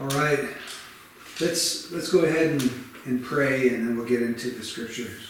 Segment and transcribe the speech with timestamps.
[0.00, 0.48] All right,
[1.40, 2.70] let's, let's go ahead and,
[3.04, 5.28] and pray and then we'll get into the scriptures.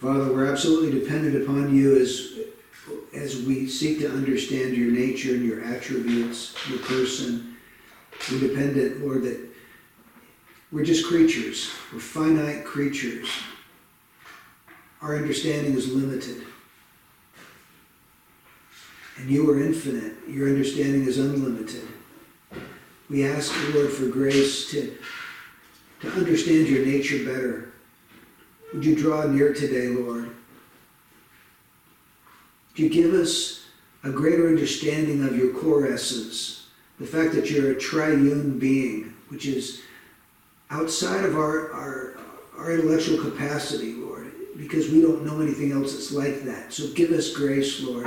[0.00, 2.38] Father, we're absolutely dependent upon you as,
[3.14, 7.56] as we seek to understand your nature and your attributes, your person.
[8.32, 9.38] We're dependent, Lord, that
[10.72, 11.70] we're just creatures.
[11.92, 13.28] We're finite creatures.
[15.02, 16.46] Our understanding is limited.
[19.20, 20.14] And you are infinite.
[20.26, 21.86] Your understanding is unlimited.
[23.10, 24.96] We ask you, Lord, for grace to,
[26.00, 27.72] to understand your nature better.
[28.72, 30.30] Would you draw near today, Lord?
[32.70, 33.66] Would you give us
[34.04, 39.44] a greater understanding of your core essence, the fact that you're a triune being, which
[39.44, 39.82] is
[40.70, 42.16] outside of our, our,
[42.56, 46.72] our intellectual capacity, Lord, because we don't know anything else that's like that.
[46.72, 48.06] So give us grace, Lord,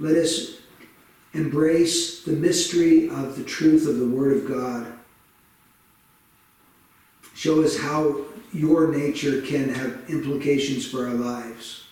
[0.00, 0.58] let us
[1.34, 4.92] embrace the mystery of the truth of the Word of God.
[7.34, 11.84] Show us how your nature can have implications for our lives.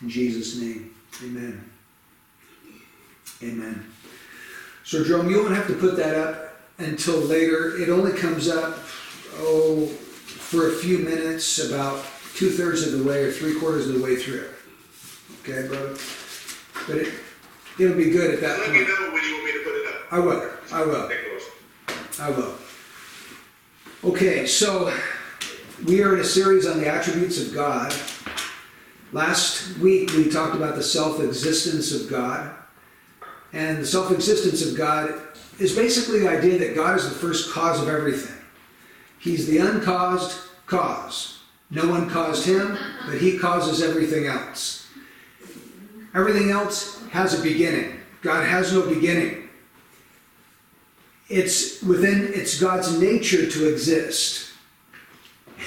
[0.00, 1.70] In Jesus' name, amen.
[3.42, 3.86] Amen.
[4.84, 7.76] So, Jerome, you won't have to put that up until later.
[7.76, 8.78] It only comes up,
[9.38, 13.94] oh, for a few minutes, about two thirds of the way or three quarters of
[13.94, 14.48] the way through.
[15.42, 15.96] Okay, brother?
[16.86, 17.14] But it,
[17.78, 18.88] it'll be good at that Let me point.
[18.88, 20.12] know when you want me to put it up.
[20.12, 20.50] I will.
[20.72, 21.08] I will.
[21.08, 22.20] Take.
[22.20, 22.54] I will.
[24.04, 24.92] Okay, so
[25.86, 27.94] we are in a series on the attributes of God.
[29.12, 32.54] Last week we talked about the self existence of God.
[33.52, 35.14] And the self existence of God
[35.58, 38.36] is basically the idea that God is the first cause of everything.
[39.18, 40.36] He's the uncaused
[40.66, 41.40] cause.
[41.70, 44.81] No one caused him, but he causes everything else.
[46.14, 48.00] Everything else has a beginning.
[48.22, 49.42] God has no beginning
[51.32, 54.50] it's within it's God's nature to exist.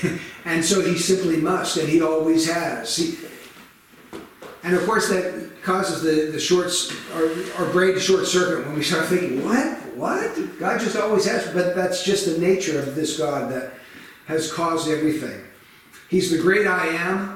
[0.46, 2.96] and so he simply must, and he always has.
[2.96, 3.18] He,
[4.64, 8.76] and of course that causes the, the shorts our, our brain to short circuit when
[8.76, 9.78] we start thinking, what?
[9.96, 10.60] What?
[10.60, 13.74] God just always has, but that's just the nature of this God that
[14.28, 15.42] has caused everything.
[16.10, 17.35] He's the great I am,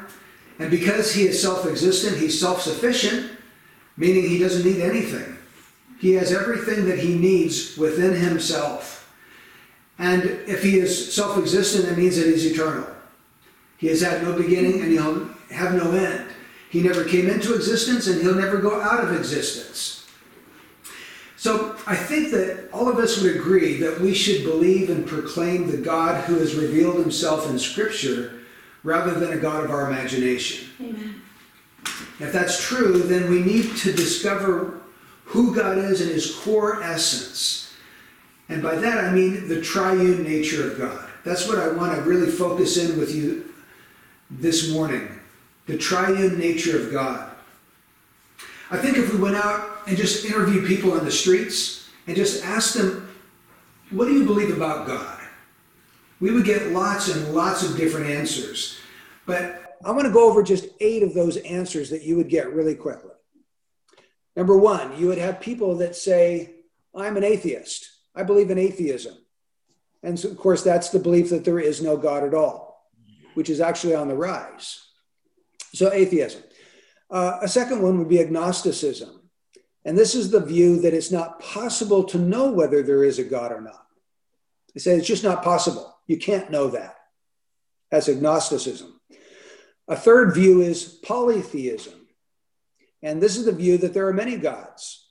[0.59, 3.31] and because he is self-existent, he's self-sufficient,
[3.95, 5.37] meaning he doesn't need anything.
[5.99, 9.11] He has everything that he needs within himself.
[9.97, 12.87] And if he is self existent, that means that he's eternal.
[13.77, 16.29] He has had no beginning and he'll have no end.
[16.69, 20.05] He never came into existence and he'll never go out of existence.
[21.35, 25.71] So I think that all of us would agree that we should believe and proclaim
[25.71, 28.38] the God who has revealed himself in Scripture
[28.83, 30.69] rather than a God of our imagination.
[30.79, 31.21] Amen.
[32.19, 34.81] If that's true, then we need to discover
[35.25, 37.73] who God is in his core essence.
[38.49, 41.07] And by that I mean the triune nature of God.
[41.23, 43.53] That's what I want to really focus in with you
[44.29, 45.07] this morning
[45.69, 47.31] the triune nature of God.
[48.71, 52.43] I think if we went out and just interviewed people on the streets and just
[52.43, 53.07] asked them,
[53.91, 55.18] What do you believe about God?
[56.19, 58.79] We would get lots and lots of different answers.
[59.25, 62.53] But I want to go over just eight of those answers that you would get
[62.53, 63.11] really quickly.
[64.35, 66.55] Number one, you would have people that say,
[66.95, 67.89] I'm an atheist.
[68.15, 69.15] I believe in atheism.
[70.03, 72.89] And so, of course, that's the belief that there is no God at all,
[73.33, 74.85] which is actually on the rise.
[75.73, 76.43] So, atheism.
[77.09, 79.21] Uh, a second one would be agnosticism.
[79.85, 83.23] And this is the view that it's not possible to know whether there is a
[83.23, 83.85] God or not.
[84.73, 85.98] They say it's just not possible.
[86.09, 86.95] You can't know that.
[87.91, 88.99] That's agnosticism.
[89.87, 92.07] A third view is polytheism.
[93.03, 95.07] And this is the view that there are many gods.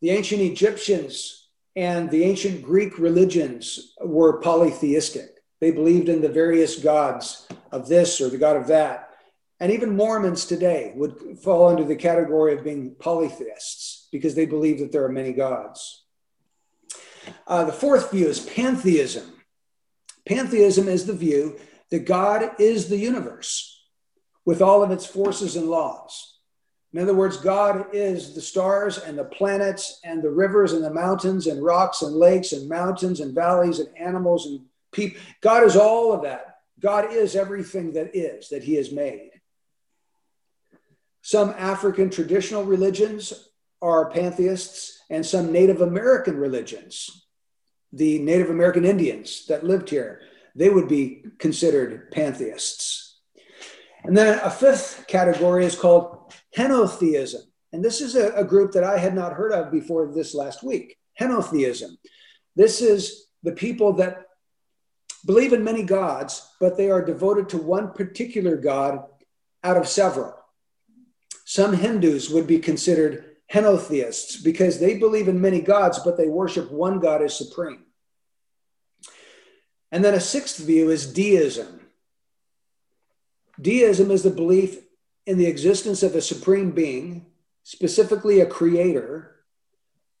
[0.00, 5.30] The ancient Egyptians and the ancient Greek religions were polytheistic.
[5.60, 9.10] They believed in the various gods of this or the god of that.
[9.58, 14.78] And even Mormons today would fall under the category of being polytheists because they believe
[14.78, 16.04] that there are many gods.
[17.48, 19.32] Uh, the fourth view is pantheism.
[20.28, 21.56] Pantheism is the view
[21.90, 23.82] that God is the universe
[24.44, 26.38] with all of its forces and laws.
[26.92, 30.92] In other words, God is the stars and the planets and the rivers and the
[30.92, 34.60] mountains and rocks and lakes and mountains and valleys and animals and
[34.92, 35.20] people.
[35.40, 36.56] God is all of that.
[36.80, 39.30] God is everything that is, that He has made.
[41.22, 43.50] Some African traditional religions
[43.82, 47.27] are pantheists, and some Native American religions,
[47.92, 50.20] the Native American Indians that lived here,
[50.54, 53.20] they would be considered pantheists.
[54.04, 57.42] And then a fifth category is called henotheism.
[57.72, 60.62] And this is a, a group that I had not heard of before this last
[60.62, 61.96] week henotheism.
[62.56, 64.22] This is the people that
[65.26, 69.04] believe in many gods, but they are devoted to one particular God
[69.64, 70.34] out of several.
[71.44, 76.70] Some Hindus would be considered henotheists because they believe in many gods, but they worship
[76.70, 77.84] one God as supreme.
[79.90, 81.80] And then a sixth view is deism.
[83.60, 84.78] Deism is the belief
[85.26, 87.26] in the existence of a supreme being,
[87.62, 89.36] specifically a creator,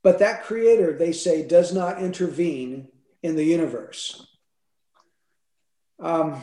[0.02, 2.88] but that creator, they say, does not intervene
[3.22, 4.26] in the universe.
[5.98, 6.42] Um,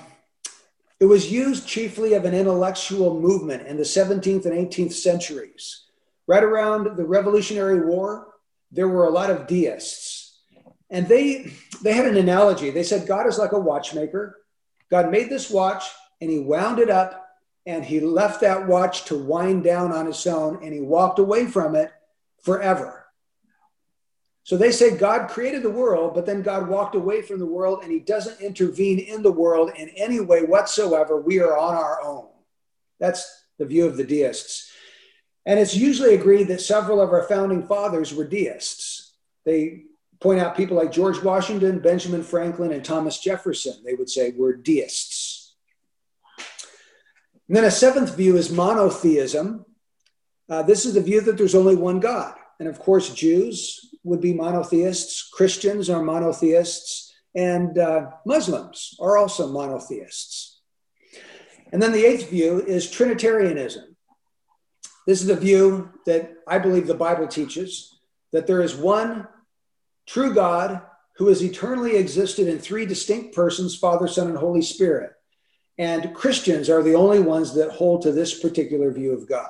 [1.00, 5.85] it was used chiefly of an intellectual movement in the 17th and 18th centuries.
[6.27, 8.27] Right around the Revolutionary War,
[8.72, 10.39] there were a lot of deists.
[10.89, 11.51] And they,
[11.81, 12.69] they had an analogy.
[12.69, 14.38] They said, God is like a watchmaker.
[14.89, 15.83] God made this watch
[16.22, 17.27] and he wound it up
[17.66, 21.48] and he left that watch to wind down on its own and he walked away
[21.48, 21.92] from it
[22.44, 23.06] forever.
[24.44, 27.80] So they say God created the world, but then God walked away from the world
[27.81, 31.19] and he doesn't intervene in the world in any way whatsoever.
[31.19, 32.27] We are on our own.
[33.00, 34.72] That's the view of the deists.
[35.45, 39.13] And it's usually agreed that several of our founding fathers were deists.
[39.45, 39.83] They
[40.19, 44.56] point out people like George Washington, Benjamin Franklin, and Thomas Jefferson, they would say were
[44.56, 45.56] deists.
[47.47, 49.65] And then a seventh view is monotheism.
[50.50, 52.36] Uh, this is the view that there's only one God.
[52.59, 59.51] And of course, Jews would be monotheists, Christians are monotheists, and uh, Muslims are also
[59.51, 60.62] monotheists.
[61.71, 63.94] And then the eighth view is Trinitarianism.
[65.06, 68.00] This is the view that I believe the Bible teaches
[68.31, 69.28] that there is one
[70.06, 70.81] true God
[71.18, 75.13] who has eternally existed in three distinct persons Father, Son, and Holy Spirit.
[75.78, 79.50] And Christians are the only ones that hold to this particular view of God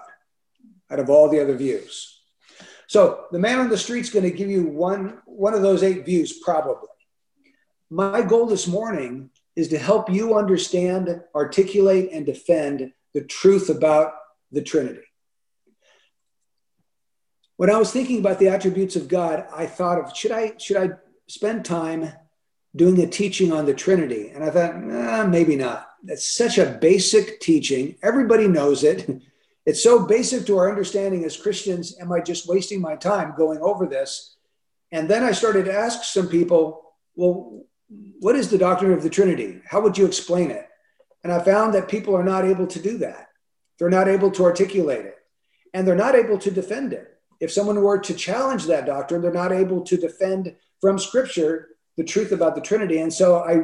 [0.91, 2.21] out of all the other views.
[2.87, 6.05] So the man on the street's going to give you one, one of those eight
[6.05, 6.89] views, probably.
[7.89, 14.13] My goal this morning is to help you understand, articulate, and defend the truth about
[14.51, 15.01] the Trinity.
[17.57, 20.77] When I was thinking about the attributes of God, I thought of should I should
[20.77, 20.89] I
[21.27, 22.11] spend time
[22.75, 24.29] doing a teaching on the Trinity?
[24.29, 25.89] And I thought, eh, maybe not.
[26.03, 27.95] That's such a basic teaching.
[28.03, 29.21] Everybody knows it.
[29.67, 31.97] It's so basic to our understanding as Christians.
[31.99, 34.37] Am I just wasting my time going over this?
[34.91, 37.65] And then I started to ask some people, well,
[38.19, 39.61] what is the doctrine of the Trinity?
[39.67, 40.67] How would you explain it?
[41.23, 43.29] And I found that people are not able to do that.
[43.79, 45.17] They're not able to articulate it,
[45.73, 47.14] and they're not able to defend it.
[47.45, 52.03] If someone were to challenge that doctrine, they're not able to defend from Scripture the
[52.03, 52.97] truth about the Trinity.
[52.97, 53.61] And so I,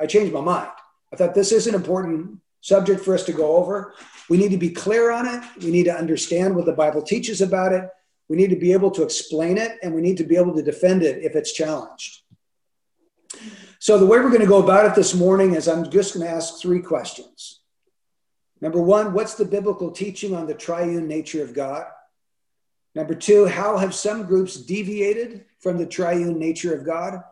[0.00, 0.70] I changed my mind.
[1.12, 3.94] I thought this is an important subject for us to go over.
[4.30, 5.42] We need to be clear on it.
[5.64, 7.88] We need to understand what the Bible teaches about it.
[8.28, 10.62] We need to be able to explain it and we need to be able to
[10.62, 12.20] defend it if it's challenged.
[13.80, 16.24] So, the way we're going to go about it this morning is I'm just going
[16.24, 17.62] to ask three questions.
[18.60, 21.86] Number one, what's the biblical teaching on the triune nature of God?
[22.94, 27.22] Number two, how have some groups deviated from the triune nature of God?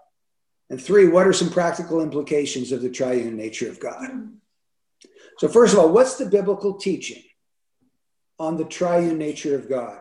[0.70, 4.09] And three, what are some practical implications of the triune nature of God?
[5.38, 7.23] So, first of all, what's the biblical teaching
[8.38, 10.00] on the triune nature of God?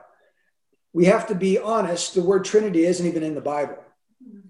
[0.93, 3.83] We have to be honest, the word Trinity isn't even in the Bible,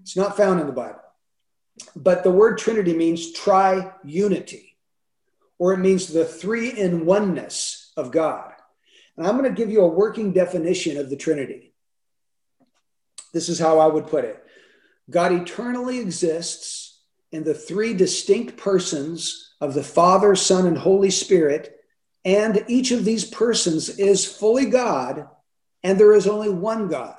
[0.00, 1.00] it's not found in the Bible.
[1.96, 4.76] But the word Trinity means tri-unity,
[5.58, 8.51] or it means the three in oneness of God.
[9.26, 11.72] I'm going to give you a working definition of the Trinity.
[13.32, 14.42] This is how I would put it
[15.10, 17.00] God eternally exists
[17.30, 21.76] in the three distinct persons of the Father, Son, and Holy Spirit.
[22.24, 25.26] And each of these persons is fully God,
[25.82, 27.16] and there is only one God.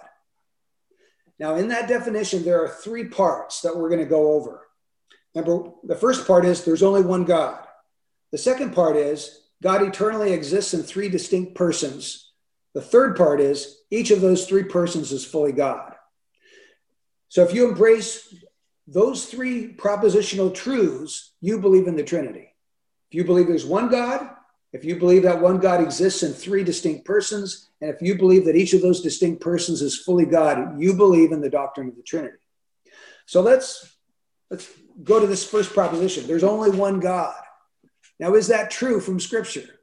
[1.39, 4.61] Now, in that definition, there are three parts that we're going to go over.
[5.35, 7.65] Number, the first part is there's only one God.
[8.31, 12.33] The second part is God eternally exists in three distinct persons.
[12.73, 15.95] The third part is each of those three persons is fully God.
[17.29, 18.35] So if you embrace
[18.87, 22.53] those three propositional truths, you believe in the Trinity.
[23.09, 24.29] If you believe there's one God,
[24.73, 28.43] if you believe that one God exists in three distinct persons, and if you believe
[28.45, 31.95] that each of those distinct persons is fully God, you believe in the doctrine of
[31.95, 32.37] the Trinity.
[33.27, 33.95] So let's
[34.51, 34.69] let's
[35.03, 36.27] go to this first proposition.
[36.27, 37.35] There's only one God.
[38.19, 39.79] Now, is that true from Scripture?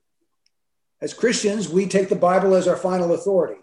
[1.01, 3.61] As Christians, we take the Bible as our final authority.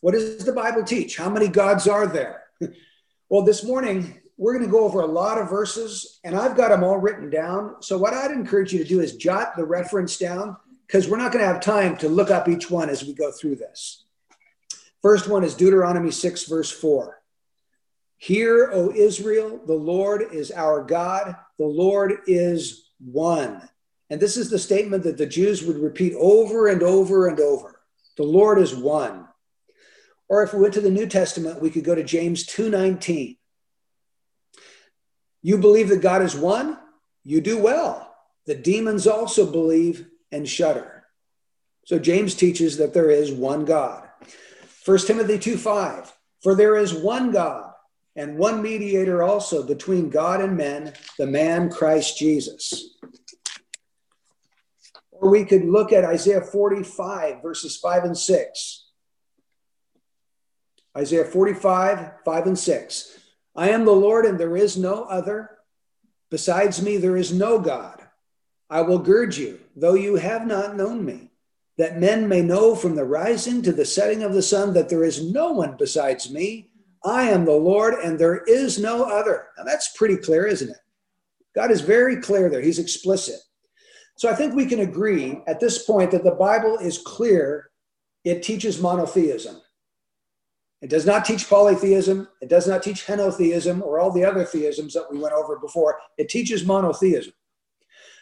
[0.00, 1.16] What does the Bible teach?
[1.16, 2.42] How many gods are there?
[3.28, 6.70] well, this morning we're going to go over a lot of verses and I've got
[6.70, 7.76] them all written down.
[7.80, 11.32] So, what I'd encourage you to do is jot the reference down because we're not
[11.32, 14.04] going to have time to look up each one as we go through this.
[15.00, 17.20] First one is Deuteronomy 6, verse 4.
[18.18, 23.68] Hear, O Israel, the Lord is our God, the Lord is one.
[24.12, 27.80] And this is the statement that the Jews would repeat over and over and over.
[28.18, 29.26] The Lord is one.
[30.28, 33.38] Or if we went to the New Testament, we could go to James 2:19.
[35.40, 36.78] You believe that God is one?
[37.24, 38.14] You do well.
[38.44, 41.04] The demons also believe and shudder.
[41.86, 44.06] So James teaches that there is one God.
[44.84, 47.72] 1 Timothy 2:5 for there is one God
[48.14, 52.92] and one mediator also between God and men, the man Christ Jesus.
[55.22, 58.88] Or we could look at Isaiah 45, verses 5 and 6.
[60.98, 63.18] Isaiah 45, 5 and 6.
[63.54, 65.50] I am the Lord and there is no other.
[66.28, 68.02] Besides me, there is no God.
[68.68, 71.30] I will gird you, though you have not known me
[71.78, 75.04] that men may know from the rising to the setting of the sun that there
[75.04, 76.68] is no one besides me.
[77.04, 79.46] I am the Lord and there is no other.
[79.56, 80.76] Now that's pretty clear, isn't it?
[81.54, 82.60] God is very clear there.
[82.60, 83.36] He's explicit.
[84.22, 87.72] So I think we can agree at this point that the Bible is clear.
[88.22, 89.60] It teaches monotheism.
[90.80, 92.28] It does not teach polytheism.
[92.40, 95.98] It does not teach henotheism or all the other theisms that we went over before.
[96.18, 97.32] It teaches monotheism.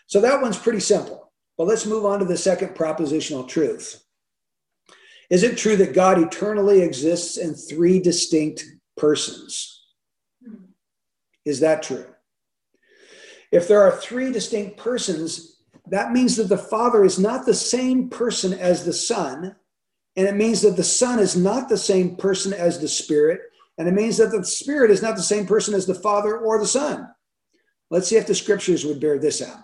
[0.07, 1.35] So that one's pretty simple.
[1.59, 4.03] But let's move on to the second propositional truth.
[5.29, 8.65] Is it true that God eternally exists in three distinct
[8.97, 9.85] persons?
[11.45, 12.07] Is that true?
[13.53, 18.09] If there are three distinct persons, that means that the Father is not the same
[18.09, 19.57] person as the Son,
[20.17, 23.41] and it means that the Son is not the same person as the Spirit,
[23.79, 26.59] and it means that the Spirit is not the same person as the Father or
[26.59, 27.09] the Son.
[27.91, 29.59] Let's see if the scriptures would bear this out.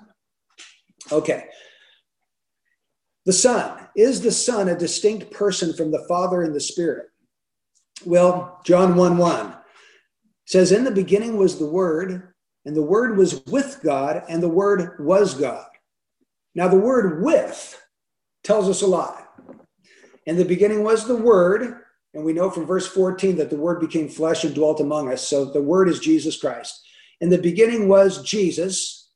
[1.12, 1.44] Okay,
[3.26, 3.88] the Son.
[3.96, 7.08] Is the Son a distinct person from the Father and the Spirit?
[8.04, 9.54] Well, John 1 1
[10.46, 14.48] says, In the beginning was the Word, and the Word was with God, and the
[14.48, 15.66] Word was God.
[16.56, 17.80] Now, the word with
[18.42, 19.26] tells us a lot.
[20.26, 21.82] In the beginning was the Word,
[22.14, 25.26] and we know from verse 14 that the Word became flesh and dwelt among us.
[25.26, 26.80] So the Word is Jesus Christ.
[27.20, 29.10] In the beginning was Jesus,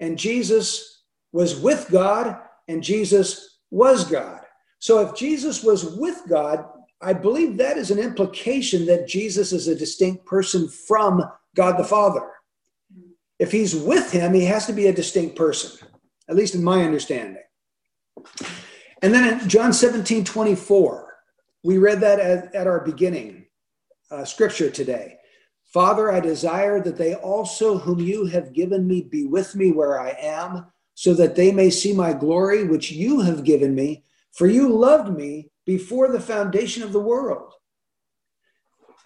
[0.00, 2.36] and Jesus was with God,
[2.68, 4.40] and Jesus was God.
[4.78, 6.64] So if Jesus was with God,
[7.00, 11.22] I believe that is an implication that Jesus is a distinct person from
[11.56, 12.28] God the Father.
[13.38, 15.88] If he's with him, he has to be a distinct person,
[16.32, 17.42] at least in my understanding.
[19.02, 21.14] And then in John 17 24,
[21.62, 23.44] we read that at, at our beginning
[24.10, 25.18] uh, scripture today.
[25.66, 30.00] Father, I desire that they also, whom you have given me, be with me where
[30.00, 34.46] I am, so that they may see my glory, which you have given me, for
[34.46, 37.52] you loved me before the foundation of the world.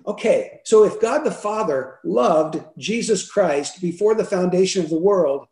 [0.07, 5.49] Okay, so if God the Father loved Jesus Christ before the foundation of the world,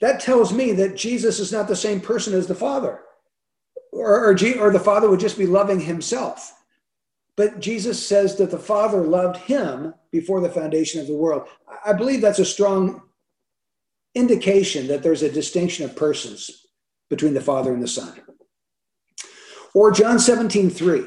[0.00, 3.00] that tells me that Jesus is not the same person as the Father,
[3.92, 6.54] or, or, or the Father would just be loving himself.
[7.36, 11.48] But Jesus says that the Father loved him before the foundation of the world.
[11.84, 13.02] I believe that's a strong
[14.14, 16.66] indication that there's a distinction of persons
[17.08, 18.20] between the Father and the Son.
[19.74, 21.06] Or John 17, 3.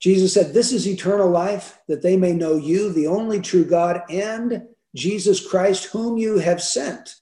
[0.00, 4.02] Jesus said, This is eternal life, that they may know you, the only true God,
[4.10, 7.16] and Jesus Christ, whom you have sent.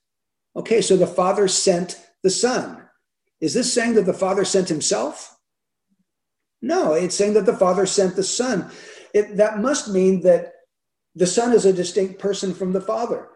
[0.54, 2.82] Okay, so the Father sent the Son.
[3.40, 5.36] Is this saying that the Father sent himself?
[6.60, 8.70] No, it's saying that the Father sent the Son.
[9.14, 10.52] It, that must mean that
[11.14, 13.28] the Son is a distinct person from the Father.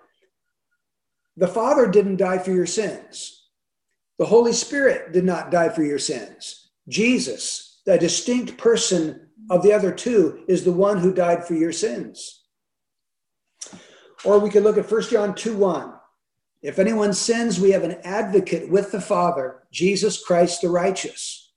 [1.36, 3.48] The Father didn't die for your sins.
[4.18, 6.70] The Holy Spirit did not die for your sins.
[6.88, 11.72] Jesus, the distinct person of the other two, is the one who died for your
[11.72, 12.44] sins.
[14.24, 15.92] Or we could look at 1 John 2 1.
[16.62, 21.52] If anyone sins, we have an advocate with the Father, Jesus Christ the righteous.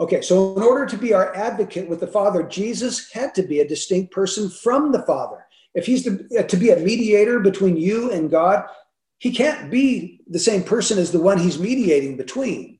[0.00, 3.60] Okay, so in order to be our advocate with the Father, Jesus had to be
[3.60, 5.44] a distinct person from the Father.
[5.74, 8.64] If he's to, uh, to be a mediator between you and God,
[9.18, 12.78] he can't be the same person as the one he's mediating between.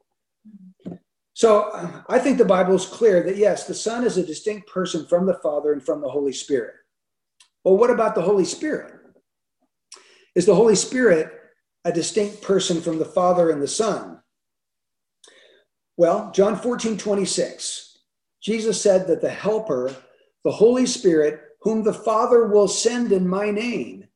[1.34, 4.68] So uh, I think the Bible is clear that yes, the Son is a distinct
[4.68, 6.74] person from the Father and from the Holy Spirit.
[7.64, 8.97] Well, what about the Holy Spirit?
[10.38, 11.32] Is the Holy Spirit
[11.84, 14.20] a distinct person from the Father and the Son?
[15.96, 17.98] Well, John 14, 26,
[18.40, 19.96] Jesus said that the Helper,
[20.44, 24.06] the Holy Spirit, whom the Father will send in my name,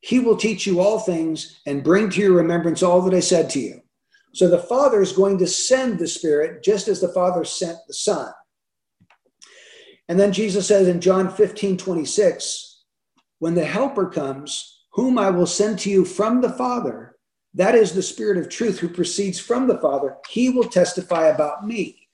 [0.00, 3.48] he will teach you all things and bring to your remembrance all that I said
[3.48, 3.80] to you.
[4.34, 7.94] So the Father is going to send the Spirit just as the Father sent the
[7.94, 8.30] Son.
[10.10, 12.82] And then Jesus says in John 15, 26,
[13.38, 17.16] when the helper comes, whom I will send to you from the Father,
[17.54, 21.66] that is the Spirit of truth who proceeds from the Father, he will testify about
[21.66, 22.08] me.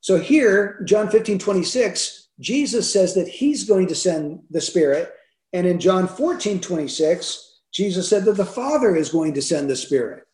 [0.00, 5.12] So here, John 15, 26, Jesus says that he's going to send the Spirit.
[5.52, 9.76] And in John 14, 26, Jesus said that the Father is going to send the
[9.76, 10.24] Spirit.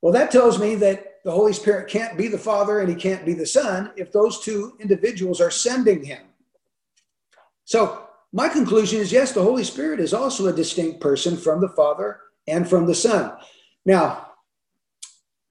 [0.00, 3.26] Well, that tells me that the Holy Spirit can't be the Father and he can't
[3.26, 6.22] be the Son if those two individuals are sending him.
[7.64, 11.68] So, my conclusion is yes, the Holy Spirit is also a distinct person from the
[11.70, 13.32] Father and from the Son.
[13.84, 14.26] Now,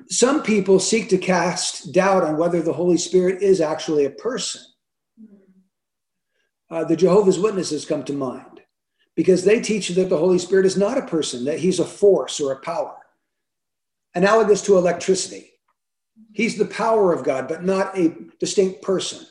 [0.07, 4.61] some people seek to cast doubt on whether the Holy Spirit is actually a person.
[6.71, 8.61] Uh, the Jehovah's Witnesses come to mind
[9.15, 12.39] because they teach that the Holy Spirit is not a person, that he's a force
[12.39, 12.95] or a power,
[14.15, 15.51] analogous to electricity.
[16.31, 19.25] He's the power of God, but not a distinct person.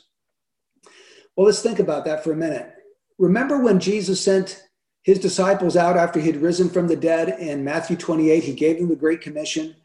[1.35, 2.73] Well, let's think about that for a minute.
[3.19, 4.63] Remember when Jesus sent
[5.03, 8.43] his disciples out after he'd risen from the dead in Matthew 28?
[8.43, 9.75] He gave them the Great Commission.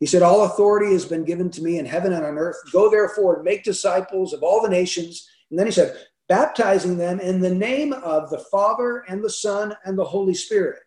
[0.00, 2.56] He said, All authority has been given to me in heaven and on earth.
[2.72, 5.28] Go therefore and make disciples of all the nations.
[5.50, 5.96] And then he said,
[6.28, 10.80] baptizing them in the name of the Father and the Son and the Holy Spirit.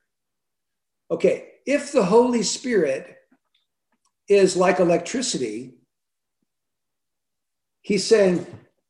[1.11, 3.15] Okay, if the Holy Spirit
[4.27, 5.75] is like electricity,
[7.81, 8.45] he's saying,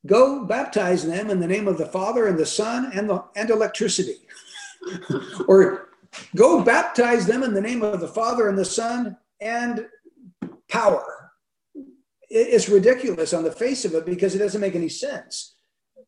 [0.06, 3.50] go baptize them in the name of the Father and the Son and, the, and
[3.50, 4.18] electricity.
[5.48, 5.89] or
[6.36, 9.88] go baptize them in the name of the Father and the Son and
[10.70, 11.32] power.
[12.30, 15.56] It's ridiculous on the face of it because it doesn't make any sense.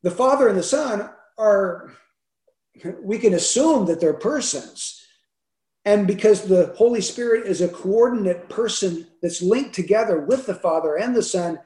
[0.04, 1.94] The Father and the Son are,
[3.02, 5.00] we can assume that they're persons
[5.86, 10.98] and because the Holy Spirit is a coordinate person that's linked together with the Father
[10.98, 11.60] and the Son,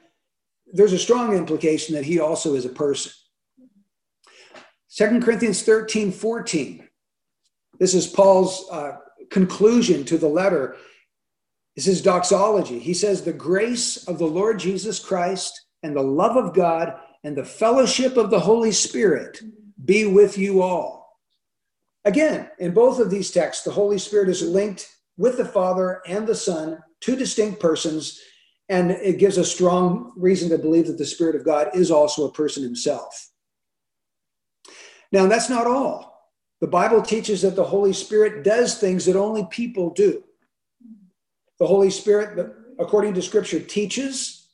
[0.74, 3.12] there's a strong implication that he also is a person.
[4.96, 6.88] 2 Corinthians 13 14.
[7.78, 8.96] This is Paul's uh,
[9.30, 10.76] conclusion to the letter.
[11.76, 12.78] This is doxology.
[12.78, 17.36] He says, The grace of the Lord Jesus Christ and the love of God and
[17.36, 19.40] the fellowship of the Holy Spirit
[19.84, 21.18] be with you all.
[22.04, 26.26] Again, in both of these texts, the Holy Spirit is linked with the Father and
[26.26, 28.20] the Son, two distinct persons,
[28.68, 32.26] and it gives a strong reason to believe that the Spirit of God is also
[32.26, 33.30] a person himself.
[35.12, 36.32] Now, that's not all.
[36.60, 40.24] The Bible teaches that the Holy Spirit does things that only people do.
[41.60, 44.48] The Holy Spirit, according to Scripture, teaches,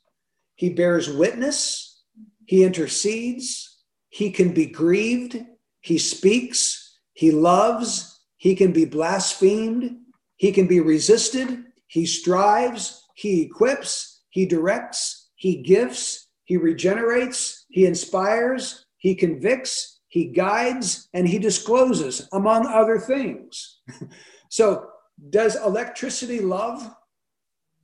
[0.57, 2.03] he bears witness,
[2.47, 5.43] he intercedes, he can be grieved,
[5.81, 9.99] he speaks, he loves, he can be blasphemed,
[10.37, 17.85] he can be resisted, he strives, he equips, he directs, he gifts, he regenerates, he
[17.85, 23.81] inspires, he convicts, he guides, and he discloses, among other things.
[24.49, 24.87] so,
[25.29, 26.91] does electricity love?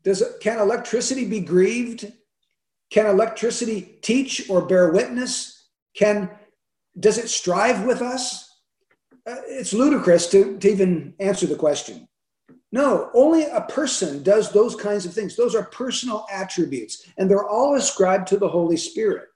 [0.03, 2.11] Does can electricity be grieved?
[2.91, 5.69] Can electricity teach or bear witness?
[5.95, 6.31] Can
[6.99, 8.49] does it strive with us?
[9.29, 12.09] Uh, it's ludicrous to, to even answer the question.
[12.73, 15.37] No, only a person does those kinds of things.
[15.37, 19.29] Those are personal attributes, and they're all ascribed to the Holy Spirit.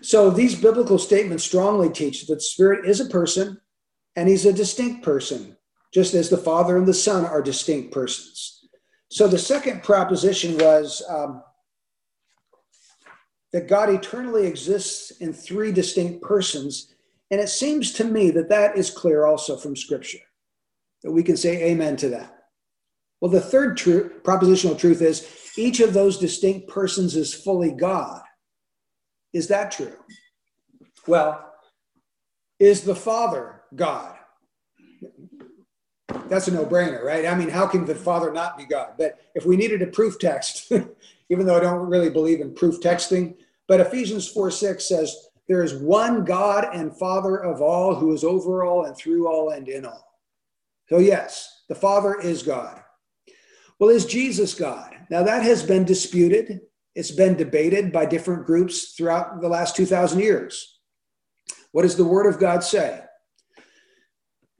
[0.00, 3.60] So these biblical statements strongly teach that the Spirit is a person
[4.16, 5.56] and he's a distinct person,
[5.92, 8.66] just as the Father and the Son are distinct persons.
[9.10, 11.42] So the second proposition was um,
[13.52, 16.92] that God eternally exists in three distinct persons
[17.32, 20.18] and it seems to me that that is clear also from Scripture,
[21.02, 22.44] that we can say amen to that.
[23.20, 28.22] Well, the third truth, propositional truth is each of those distinct persons is fully God.
[29.32, 29.96] Is that true?
[31.06, 31.52] Well,
[32.58, 34.16] is the Father God?
[36.28, 37.26] That's a no brainer, right?
[37.26, 38.94] I mean, how can the Father not be God?
[38.98, 40.70] But if we needed a proof text,
[41.30, 43.36] even though I don't really believe in proof texting,
[43.68, 48.24] but Ephesians 4 6 says, there is one God and Father of all who is
[48.24, 50.11] over all and through all and in all.
[50.88, 52.82] So, yes, the Father is God.
[53.78, 54.94] Well, is Jesus God?
[55.10, 56.60] Now, that has been disputed.
[56.94, 60.78] It's been debated by different groups throughout the last 2,000 years.
[61.72, 63.00] What does the Word of God say?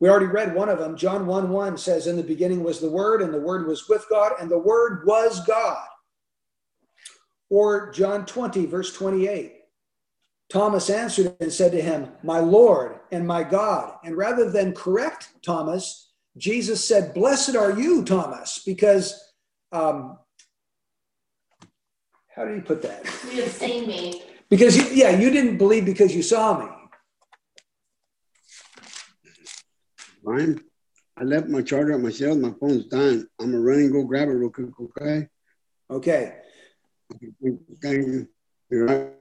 [0.00, 0.96] We already read one of them.
[0.96, 4.04] John 1 1 says, In the beginning was the Word, and the Word was with
[4.11, 5.87] God, and the Word was God.
[7.50, 9.52] Or John 20, verse 28.
[10.50, 13.94] Thomas answered and said to him, My Lord and my God.
[14.04, 19.32] And rather than correct Thomas, Jesus said, Blessed are you, Thomas, because,
[19.70, 20.18] um,
[22.34, 23.04] how do you put that?
[23.30, 24.22] You have seen me.
[24.48, 26.70] Because, you- yeah, you didn't believe because you saw me.
[30.24, 30.60] Fine.
[31.18, 32.34] I left my charger at my cell.
[32.36, 33.26] My phone's dying.
[33.40, 35.28] I'm gonna run and go grab it real quick, okay?
[35.90, 36.36] Okay.
[37.82, 38.28] Thank you.
[38.70, 39.12] You're right.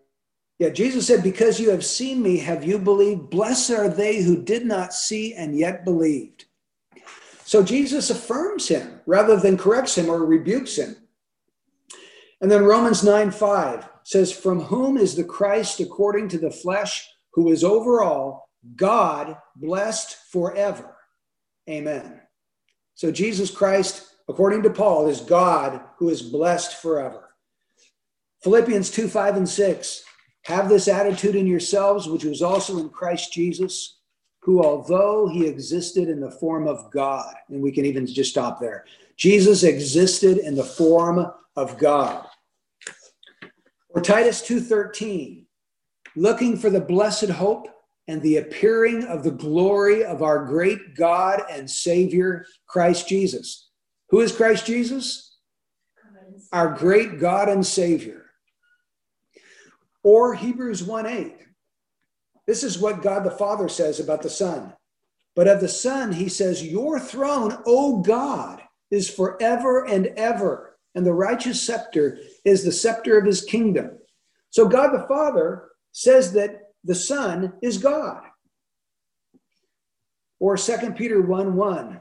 [0.59, 3.29] Yeah, Jesus said, Because you have seen me, have you believed?
[3.29, 6.45] Blessed are they who did not see and yet believed.
[7.51, 10.95] So Jesus affirms him rather than corrects him or rebukes him.
[12.39, 17.05] And then Romans 9 5 says, From whom is the Christ according to the flesh,
[17.33, 20.95] who is over all, God blessed forever.
[21.69, 22.21] Amen.
[22.93, 27.35] So Jesus Christ, according to Paul, is God who is blessed forever.
[28.43, 30.03] Philippians 2 5 and 6.
[30.45, 34.00] Have this attitude in yourselves, which was also in Christ Jesus,
[34.41, 38.59] who, although he existed in the form of God, and we can even just stop
[38.59, 42.27] there, Jesus existed in the form of God.
[43.89, 45.45] Or Titus 2:13,
[46.15, 47.67] looking for the blessed hope
[48.07, 53.69] and the appearing of the glory of our great God and Savior Christ Jesus.
[54.09, 55.37] Who is Christ Jesus?
[56.51, 58.25] Our great God and Savior.
[60.03, 61.37] Or Hebrews 1 8.
[62.47, 64.73] This is what God the Father says about the Son.
[65.35, 71.05] But of the Son, he says, Your throne, O God, is forever and ever, and
[71.05, 73.91] the righteous scepter is the scepter of his kingdom.
[74.49, 78.23] So God the Father says that the Son is God.
[80.39, 81.99] Or 2 Peter 1 1.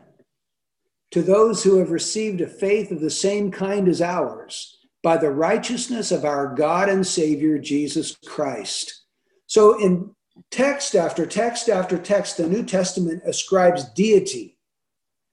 [1.13, 5.31] To those who have received a faith of the same kind as ours, by the
[5.31, 9.05] righteousness of our God and Savior Jesus Christ.
[9.47, 10.15] So, in
[10.51, 14.59] text after text after text, the New Testament ascribes deity,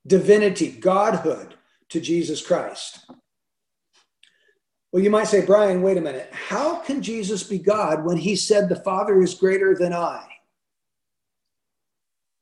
[0.05, 1.55] divinity, godhood
[1.89, 3.05] to Jesus Christ.
[4.91, 6.29] Well, you might say, Brian, wait a minute.
[6.31, 10.25] How can Jesus be God when he said the Father is greater than I?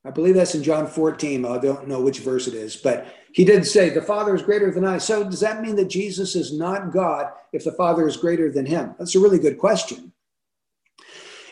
[0.05, 1.45] I believe that's in John 14.
[1.45, 4.71] I don't know which verse it is, but he did say, The Father is greater
[4.71, 4.99] than I.
[4.99, 8.67] So, does that mean that Jesus is not God if the Father is greater than
[8.67, 8.93] him?
[8.99, 10.13] That's a really good question.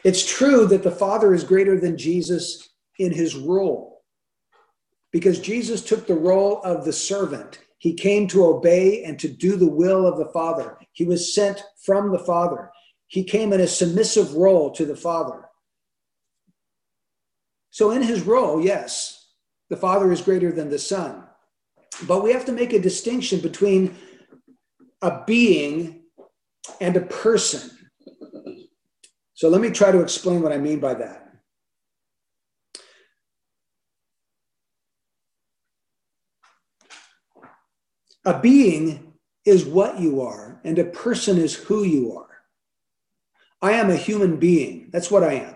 [0.04, 4.04] It's true that the Father is greater than Jesus in his role
[5.12, 7.60] because Jesus took the role of the servant.
[7.78, 10.78] He came to obey and to do the will of the Father.
[10.92, 12.72] He was sent from the Father.
[13.08, 15.46] He came in a submissive role to the Father.
[17.70, 19.32] So, in his role, yes,
[19.70, 21.24] the Father is greater than the Son.
[22.08, 23.96] But we have to make a distinction between
[25.02, 26.04] a being
[26.82, 27.72] and a person.
[29.44, 31.36] So, let me try to explain what I mean by that.
[38.24, 42.38] A being is what you are, and a person is who you are.
[43.62, 44.88] I am a human being.
[44.94, 45.56] That's what I am.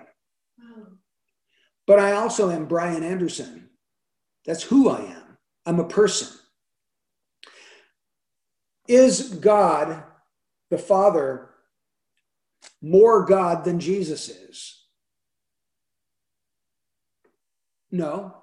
[1.85, 3.69] But I also am Brian Anderson.
[4.45, 5.37] That's who I am.
[5.65, 6.37] I'm a person.
[8.85, 10.03] Is God,
[10.71, 11.46] the Father,
[12.81, 14.85] more God than Jesus is?
[17.91, 18.35] No.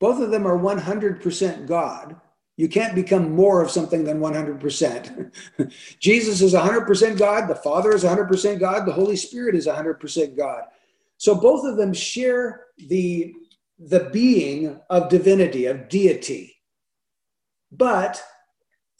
[0.00, 2.20] Both of them are 100% God.
[2.56, 5.32] You can't become more of something than 100%.
[5.98, 10.62] Jesus is 100% God, the Father is 100% God, the Holy Spirit is 100% God.
[11.16, 13.32] So both of them share the,
[13.78, 16.56] the being of divinity, of deity.
[17.70, 18.22] But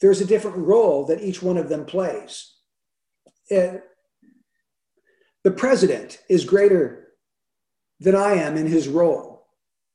[0.00, 2.54] there's a different role that each one of them plays.
[3.50, 3.78] Uh,
[5.44, 7.08] the president is greater
[8.00, 9.46] than I am in his role,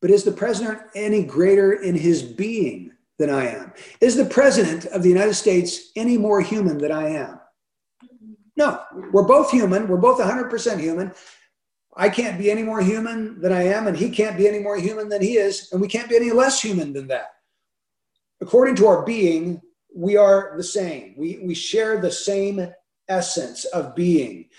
[0.01, 3.73] but is the president any greater in his being than I am?
[4.01, 7.39] Is the president of the United States any more human than I am?
[8.55, 8.81] No,
[9.11, 9.87] we're both human.
[9.87, 11.11] We're both 100% human.
[11.95, 14.77] I can't be any more human than I am, and he can't be any more
[14.77, 17.31] human than he is, and we can't be any less human than that.
[18.41, 19.61] According to our being,
[19.95, 21.15] we are the same.
[21.17, 22.71] We, we share the same
[23.09, 24.49] essence of being.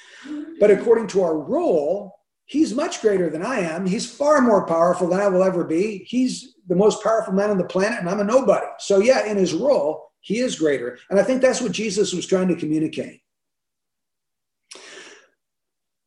[0.60, 3.86] But according to our role, he's much greater than I am.
[3.86, 6.04] He's far more powerful than I will ever be.
[6.08, 8.66] He's the most powerful man on the planet, and I'm a nobody.
[8.78, 10.98] So, yeah, in his role, he is greater.
[11.10, 13.20] And I think that's what Jesus was trying to communicate.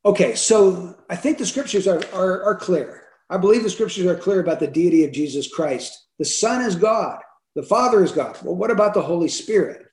[0.04, 3.04] Okay, so I think the scriptures are, are, are clear.
[3.30, 6.08] I believe the scriptures are clear about the deity of Jesus Christ.
[6.18, 7.20] The Son is God,
[7.56, 8.38] the Father is God.
[8.44, 9.86] Well, what about the Holy Spirit?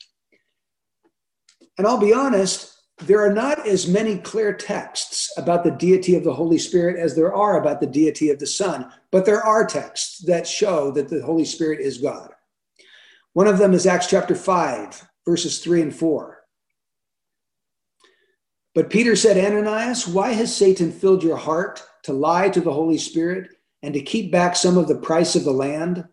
[1.79, 6.25] And I'll be honest, there are not as many clear texts about the deity of
[6.25, 9.65] the Holy Spirit as there are about the deity of the Son, but there are
[9.65, 12.31] texts that show that the Holy Spirit is God.
[13.35, 16.39] One of them is Acts chapter 5, verses 3 and 4.
[18.75, 22.99] But Peter said, Ananias, why has Satan filled your heart to lie to the Holy
[22.99, 23.51] Spirit
[23.83, 26.07] and to keep back some of the price of the land?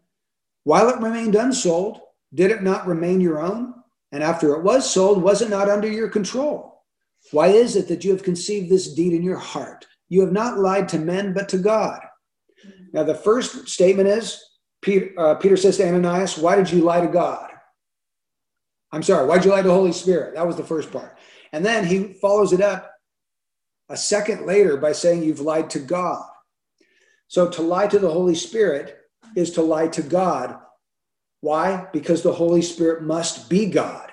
[0.63, 1.99] While it remained unsold,
[2.33, 3.74] did it not remain your own?
[4.15, 6.85] And after it was sold, was it not under your control?
[7.31, 9.85] Why is it that you have conceived this deed in your heart?
[10.07, 11.99] You have not lied to men, but to God.
[12.93, 14.41] Now, the first statement is
[14.81, 17.51] Peter, uh, Peter says to Ananias, Why did you lie to God?
[18.93, 20.35] I'm sorry, why did you lie to the Holy Spirit?
[20.35, 21.17] That was the first part.
[21.51, 22.89] And then he follows it up
[23.89, 26.25] a second later by saying, You've lied to God.
[27.27, 28.97] So to lie to the Holy Spirit
[29.35, 30.57] is to lie to God.
[31.45, 31.87] Why?
[31.93, 34.11] Because the Holy Spirit must be God.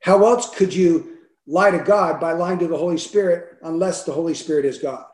[0.00, 4.12] How else could you lie to God by lying to the Holy Spirit unless the
[4.12, 5.04] Holy Spirit is God?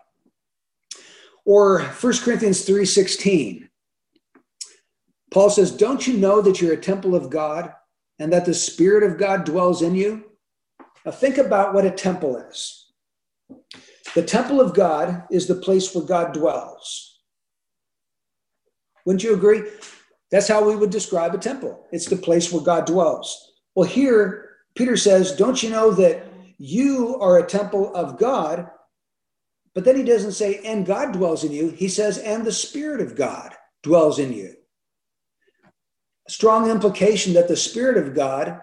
[1.44, 3.70] Or 1 Corinthians 3:16.
[5.32, 7.74] Paul says, "Don't you know that you're a temple of God
[8.20, 10.30] and that the spirit of God dwells in you?"
[11.04, 12.92] Now think about what a temple is.
[14.14, 17.18] The temple of God is the place where God dwells.
[19.04, 19.68] Wouldn't you agree?
[20.30, 21.86] That's how we would describe a temple.
[21.90, 23.52] It's the place where God dwells.
[23.74, 26.26] Well, here, Peter says, Don't you know that
[26.58, 28.68] you are a temple of God?
[29.74, 31.70] But then he doesn't say, And God dwells in you.
[31.70, 34.54] He says, And the Spirit of God dwells in you.
[36.28, 38.60] A strong implication that the Spirit of God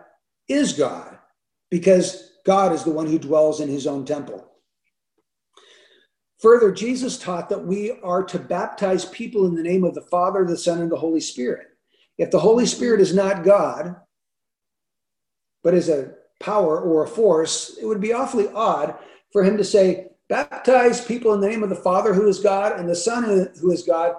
[0.47, 1.17] is God
[1.69, 4.49] because God is the one who dwells in his own temple.
[6.39, 10.45] Further, Jesus taught that we are to baptize people in the name of the Father,
[10.45, 11.67] the Son, and the Holy Spirit.
[12.17, 13.95] If the Holy Spirit is not God,
[15.63, 18.95] but is a power or a force, it would be awfully odd
[19.31, 22.79] for him to say, baptize people in the name of the Father who is God,
[22.79, 24.15] and the Son who is God,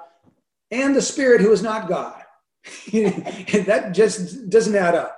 [0.70, 2.22] and the Spirit who is not God.
[2.92, 5.16] that just doesn't add up.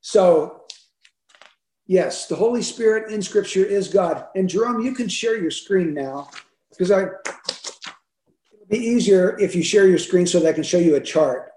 [0.00, 0.63] So
[1.86, 4.26] Yes, the Holy Spirit in Scripture is God.
[4.34, 6.30] And Jerome, you can share your screen now
[6.70, 10.78] because I it'll be easier if you share your screen so that I can show
[10.78, 11.50] you a chart.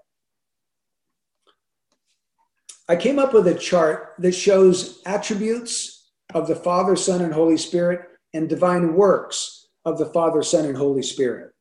[2.90, 7.56] I came up with a chart that shows attributes of the Father, Son, and Holy
[7.56, 8.00] Spirit
[8.34, 11.52] and divine works of the Father, Son, and Holy Spirit.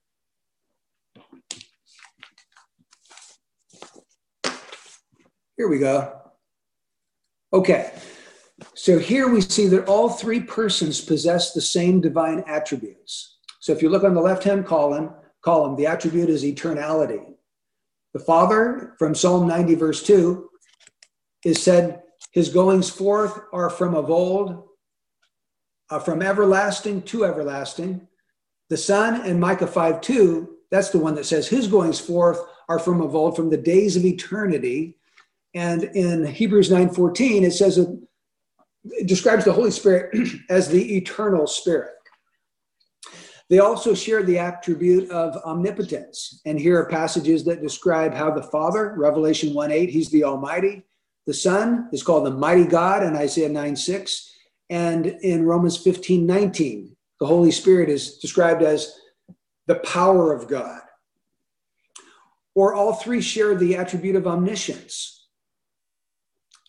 [5.55, 6.21] Here we go.
[7.53, 7.93] Okay.
[8.73, 13.37] So here we see that all three persons possess the same divine attributes.
[13.59, 17.35] So if you look on the left-hand column, column, the attribute is eternality.
[18.13, 20.49] The Father, from Psalm 90, verse 2,
[21.45, 24.63] is said, His goings forth are from of old,
[25.89, 28.07] uh, from everlasting to everlasting.
[28.69, 32.39] The Son in Micah 5, 2, that's the one that says, His goings forth
[32.69, 34.97] are from of old, from the days of eternity.
[35.53, 38.07] And in Hebrews 9, 14, it says that
[39.05, 40.15] describes the Holy Spirit
[40.49, 41.93] as the eternal spirit.
[43.49, 46.41] They also share the attribute of omnipotence.
[46.45, 50.83] And here are passages that describe how the Father, Revelation 1 8, he's the Almighty.
[51.25, 54.33] The Son is called the Mighty God in Isaiah 9 6.
[54.69, 58.93] And in Romans 15 19, the Holy Spirit is described as
[59.67, 60.81] the power of God.
[62.53, 65.16] Or all three share the attribute of omniscience.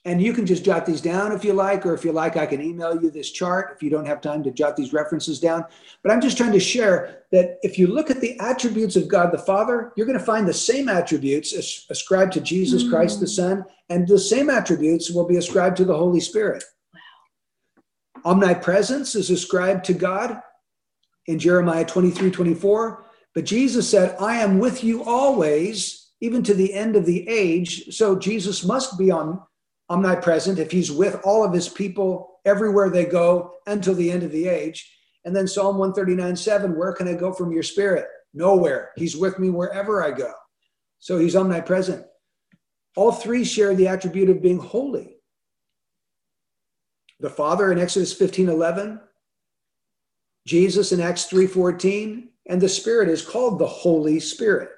[0.08, 2.46] And you can just jot these down if you like, or if you like, I
[2.46, 5.66] can email you this chart if you don't have time to jot these references down.
[6.02, 9.32] But I'm just trying to share that if you look at the attributes of God
[9.32, 12.90] the Father, you're going to find the same attributes as ascribed to Jesus mm.
[12.90, 16.64] Christ the Son, and the same attributes will be ascribed to the Holy Spirit.
[18.24, 18.32] Wow.
[18.32, 20.40] Omnipresence is ascribed to God
[21.26, 23.04] in Jeremiah 23 24.
[23.34, 27.94] But Jesus said, I am with you always, even to the end of the age.
[27.94, 29.42] So Jesus must be on
[29.90, 34.32] omnipresent, if he's with all of his people everywhere they go until the end of
[34.32, 34.94] the age.
[35.24, 38.06] And then Psalm 139 7, where can I go from your spirit?
[38.34, 38.92] Nowhere.
[38.96, 40.32] He's with me wherever I go.
[40.98, 42.04] So he's omnipresent.
[42.96, 45.16] All three share the attribute of being holy.
[47.20, 49.00] The Father in Exodus 15 11,
[50.46, 54.70] Jesus in Acts 3 14, and the Spirit is called the Holy Spirit.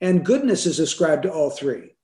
[0.00, 1.96] And goodness is ascribed to all three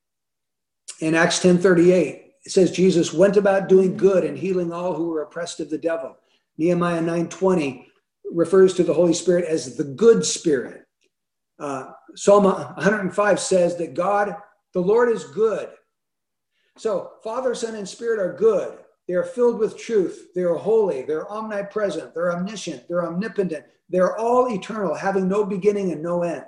[1.01, 5.23] in Acts 10:38, it says Jesus went about doing good and healing all who were
[5.23, 6.17] oppressed of the devil.
[6.59, 7.87] Nehemiah 9:20
[8.31, 10.87] refers to the Holy Spirit as the good spirit.
[11.59, 14.37] Uh, Psalm 105 says that God,
[14.73, 15.71] the Lord is good.
[16.77, 18.79] So Father, Son, and Spirit are good.
[19.07, 20.29] They are filled with truth.
[20.35, 21.03] They are holy.
[21.03, 22.15] They're omnipresent.
[22.15, 22.89] They're omniscient.
[22.89, 23.65] They're omnipotent.
[23.91, 26.45] They're all eternal, having no beginning and no end.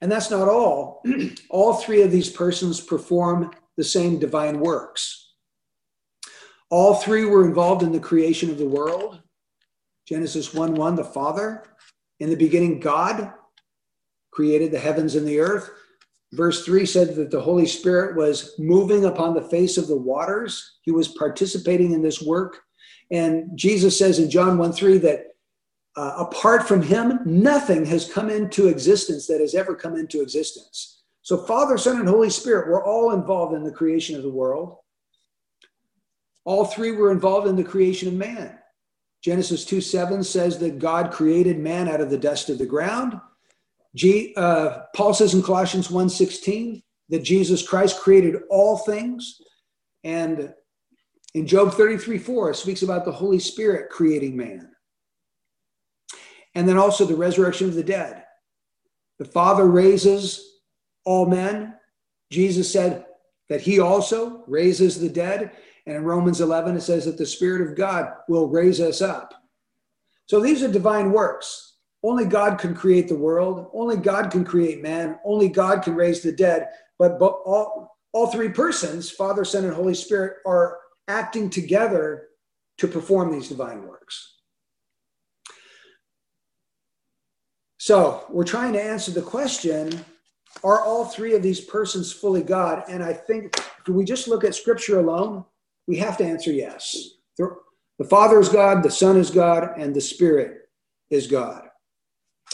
[0.00, 1.02] And that's not all.
[1.50, 5.32] all three of these persons perform the same divine works.
[6.70, 9.20] All three were involved in the creation of the world.
[10.06, 11.64] Genesis 1 1, the Father.
[12.20, 13.32] In the beginning, God
[14.30, 15.70] created the heavens and the earth.
[16.32, 20.78] Verse 3 said that the Holy Spirit was moving upon the face of the waters.
[20.82, 22.58] He was participating in this work.
[23.10, 25.24] And Jesus says in John 1 3 that
[25.98, 31.02] uh, apart from him, nothing has come into existence that has ever come into existence.
[31.22, 34.76] So, Father, Son, and Holy Spirit were all involved in the creation of the world.
[36.44, 38.60] All three were involved in the creation of man.
[39.24, 43.20] Genesis 2 7 says that God created man out of the dust of the ground.
[43.96, 49.40] G, uh, Paul says in Colossians 1 16 that Jesus Christ created all things.
[50.04, 50.54] And
[51.34, 54.70] in Job 33 4, it speaks about the Holy Spirit creating man.
[56.58, 58.24] And then also the resurrection of the dead.
[59.20, 60.56] The Father raises
[61.04, 61.74] all men.
[62.32, 63.06] Jesus said
[63.48, 65.52] that he also raises the dead.
[65.86, 69.34] And in Romans 11, it says that the Spirit of God will raise us up.
[70.26, 71.76] So these are divine works.
[72.02, 73.70] Only God can create the world.
[73.72, 75.20] Only God can create man.
[75.24, 76.70] Only God can raise the dead.
[76.98, 82.30] But, but all, all three persons, Father, Son, and Holy Spirit, are acting together
[82.78, 84.37] to perform these divine works.
[87.78, 90.04] So we're trying to answer the question
[90.64, 92.82] are all three of these persons fully God?
[92.88, 95.44] And I think if we just look at scripture alone,
[95.86, 97.10] we have to answer yes.
[97.36, 97.56] The,
[97.98, 100.68] the Father is God, the Son is God, and the Spirit
[101.10, 101.68] is God.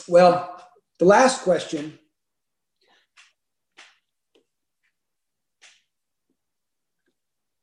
[0.06, 0.62] Well,
[0.98, 1.98] the last question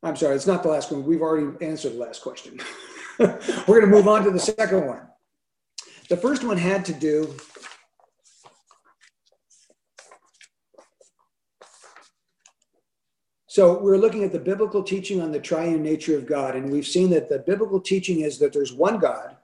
[0.04, 1.04] I'm sorry, it's not the last one.
[1.04, 2.58] We've already answered the last question.
[3.18, 5.06] We're going to move on to the second one.
[6.12, 7.34] The first one had to do
[13.46, 16.86] So we're looking at the biblical teaching on the triune nature of God, and we've
[16.86, 19.38] seen that the biblical teaching is that there's one God,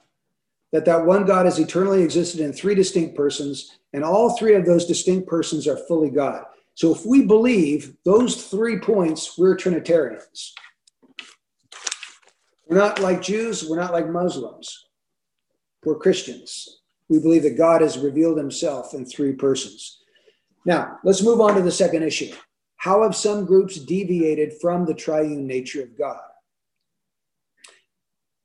[0.72, 4.66] that that one God has eternally existed in three distinct persons, and all three of
[4.66, 6.44] those distinct persons are fully God.
[6.74, 10.54] So if we believe those three points, we're Trinitarians.
[12.66, 14.88] We're not like Jews, we're not like Muslims.
[15.84, 16.80] We're Christians.
[17.08, 20.02] We believe that God has revealed himself in three persons.
[20.66, 22.34] Now, let's move on to the second issue.
[22.76, 26.20] How have some groups deviated from the triune nature of God?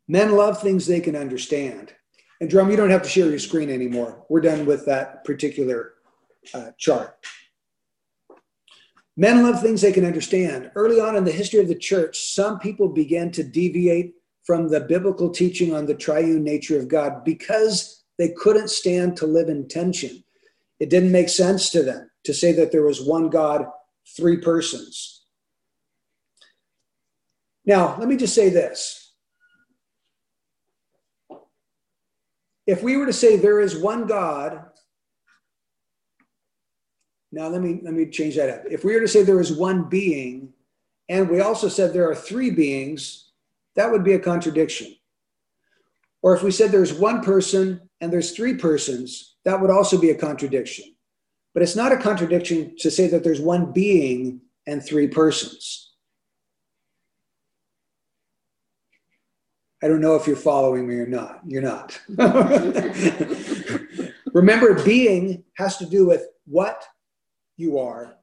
[0.08, 1.94] Men love things they can understand.
[2.42, 4.26] And Drum, you don't have to share your screen anymore.
[4.30, 5.94] We're done with that particular
[6.54, 7.16] uh, chart.
[9.16, 10.72] Men love things they can understand.
[10.76, 14.82] Early on in the history of the church, some people began to deviate from the
[14.82, 19.68] biblical teaching on the triune nature of God because they couldn't stand to live in
[19.68, 20.24] tension.
[20.80, 23.66] It didn't make sense to them to say that there was one God
[24.16, 25.24] three persons.
[27.66, 29.14] Now, let me just say this.
[32.68, 34.66] If we were to say there is one God,
[37.32, 38.64] now let me let me change that up.
[38.70, 40.54] If we were to say there is one being,
[41.10, 43.23] and we also said there are three beings,
[43.76, 44.96] that would be a contradiction.
[46.22, 50.10] Or if we said there's one person and there's three persons, that would also be
[50.10, 50.86] a contradiction.
[51.54, 55.92] But it's not a contradiction to say that there's one being and three persons.
[59.84, 61.42] I don't know if you're following me or not.
[61.46, 62.00] You're not.
[64.34, 66.86] Remember, being has to do with what
[67.58, 68.16] you are,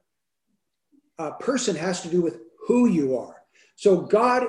[1.19, 3.37] a person has to do with who you are.
[3.77, 4.47] So, God,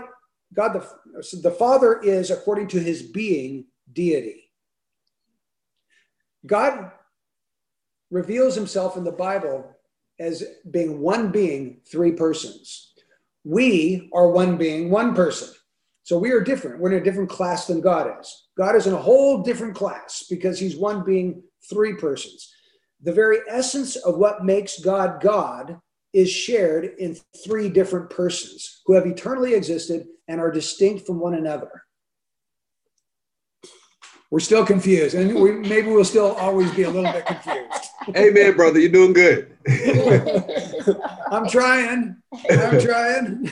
[0.53, 4.51] God the, the Father is, according to his being, deity.
[6.45, 6.91] God
[8.09, 9.75] reveals himself in the Bible
[10.19, 12.93] as being one being, three persons.
[13.43, 15.49] We are one being, one person.
[16.03, 16.79] So we are different.
[16.79, 18.47] We're in a different class than God is.
[18.57, 22.53] God is in a whole different class because he's one being, three persons.
[23.01, 25.79] The very essence of what makes God God
[26.13, 31.33] is shared in three different persons who have eternally existed and are distinct from one
[31.33, 31.83] another.
[34.29, 37.85] We're still confused, and we, maybe we'll still always be a little bit confused.
[38.15, 39.57] Amen, brother, you're doing good.
[41.31, 42.15] I'm trying.
[42.49, 43.51] I'm trying.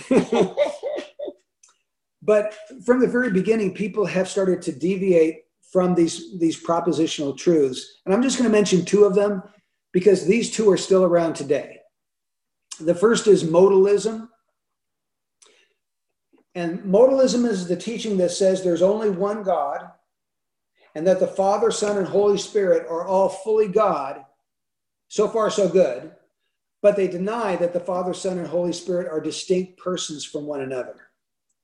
[2.22, 2.56] but
[2.86, 8.02] from the very beginning, people have started to deviate from these, these propositional truths.
[8.06, 9.44] And I'm just going to mention two of them
[9.92, 11.79] because these two are still around today.
[12.80, 14.30] The first is modalism.
[16.56, 19.90] And modalism is the teaching that says there's only one God
[20.96, 24.26] and that the Father, Son, and Holy Spirit are all fully God.
[25.08, 26.12] So far, so good.
[26.82, 30.62] But they deny that the Father, Son, and Holy Spirit are distinct persons from one
[30.62, 31.10] another.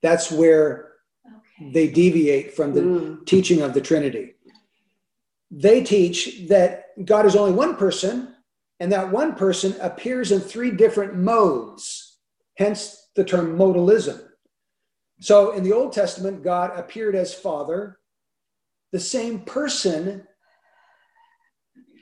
[0.01, 0.91] That's where
[1.25, 1.71] Okay.
[1.71, 3.25] they deviate from the Mm.
[3.25, 4.35] teaching of the Trinity.
[5.49, 8.34] They teach that God is only one person,
[8.79, 12.19] and that one person appears in three different modes,
[12.57, 14.21] hence the term modalism.
[15.21, 17.99] So in the Old Testament, God appeared as Father.
[18.91, 20.27] The same person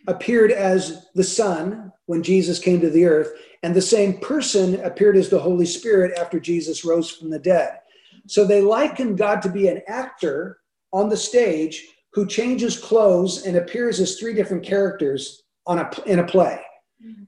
[0.08, 5.16] appeared as the Son when Jesus came to the earth, and the same person appeared
[5.16, 7.80] as the Holy Spirit after Jesus rose from the dead.
[8.28, 10.60] So they liken God to be an actor
[10.92, 16.20] on the stage who changes clothes and appears as three different characters on a in
[16.20, 16.60] a play.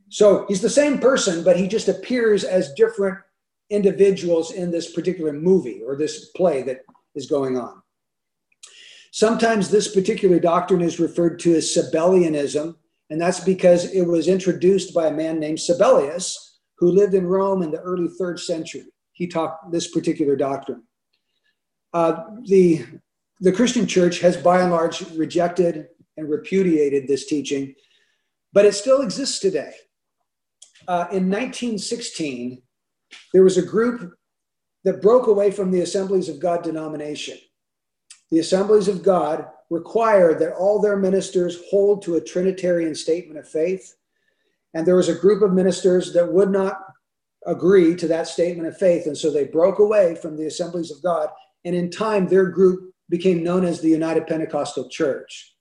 [0.10, 3.18] So he's the same person, but he just appears as different
[3.70, 6.82] individuals in this particular movie or this play that
[7.16, 7.82] is going on.
[9.12, 12.76] Sometimes this particular doctrine is referred to as Sabellianism,
[13.10, 16.36] and that's because it was introduced by a man named Sabellius
[16.78, 18.84] who lived in Rome in the early third century.
[19.14, 20.84] He taught this particular doctrine.
[21.94, 22.86] Uh, the,
[23.40, 27.74] the Christian church has by and large rejected and repudiated this teaching,
[28.56, 29.74] but it still exists today.
[30.88, 32.62] Uh, in 1916,
[33.34, 34.14] there was a group
[34.86, 37.38] that broke away from the Assemblies of God denomination.
[38.32, 43.47] The Assemblies of God required that all their ministers hold to a Trinitarian statement of
[43.47, 43.93] faith.
[44.74, 46.80] And there was a group of ministers that would not
[47.45, 49.06] agree to that statement of faith.
[49.06, 51.30] And so they broke away from the Assemblies of God.
[51.66, 55.55] And in time, their group became known as the United Pentecostal Church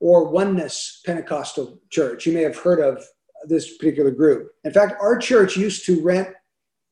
[0.00, 2.26] or Oneness Pentecostal Church.
[2.26, 3.04] You may have heard of
[3.44, 4.50] this particular group.
[4.64, 6.28] In fact, our church used to rent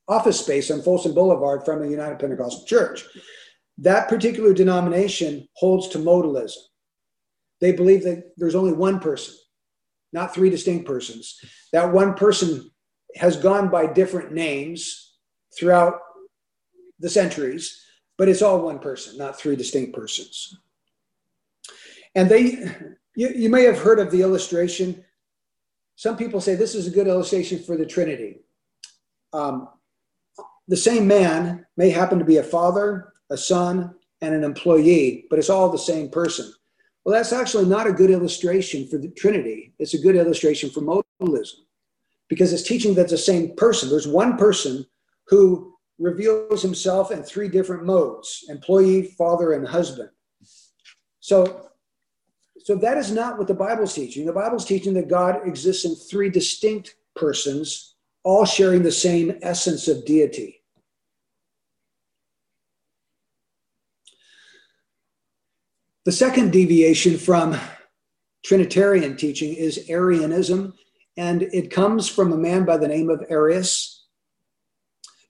[0.09, 3.05] office space on Folsom Boulevard from a United Pentecostal Church.
[3.79, 6.57] That particular denomination holds to modalism.
[7.61, 9.35] They believe that there's only one person,
[10.13, 11.41] not three distinct persons.
[11.73, 12.71] That one person
[13.17, 15.15] has gone by different names
[15.59, 16.01] throughout
[16.99, 17.83] the centuries,
[18.19, 20.59] but it's all one person, not three distinct persons.
[22.17, 22.65] And they,
[23.15, 25.05] you, you may have heard of the illustration.
[25.95, 28.41] Some people say this is a good illustration for the Trinity.
[29.35, 29.69] Um,
[30.67, 35.39] the same man may happen to be a father, a son, and an employee, but
[35.39, 36.51] it's all the same person.
[37.05, 39.75] Well, that's actually not a good illustration for the Trinity.
[39.79, 41.67] It's a good illustration for modalism
[42.29, 43.91] because it's teaching that the same person.
[43.91, 44.87] There's one person
[45.29, 50.09] who reveals himself in three different modes employee, father, and husband.
[51.21, 51.66] So,
[52.67, 54.27] so that is not what the Bible's teaching.
[54.27, 57.95] The Bible's teaching that God exists in three distinct persons,
[58.25, 60.65] all sharing the same essence of deity.
[66.07, 67.57] The second deviation from
[68.45, 70.75] Trinitarian teaching is Arianism,
[71.17, 74.07] and it comes from a man by the name of Arius,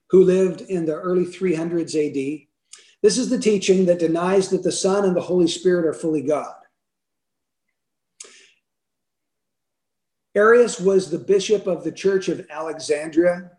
[0.09, 2.47] who lived in the early 300s AD.
[3.03, 6.23] This is the teaching that denies that the Son and the Holy Spirit are fully
[6.23, 6.55] God.
[10.37, 13.51] Arius was the bishop of the Church of Alexandria.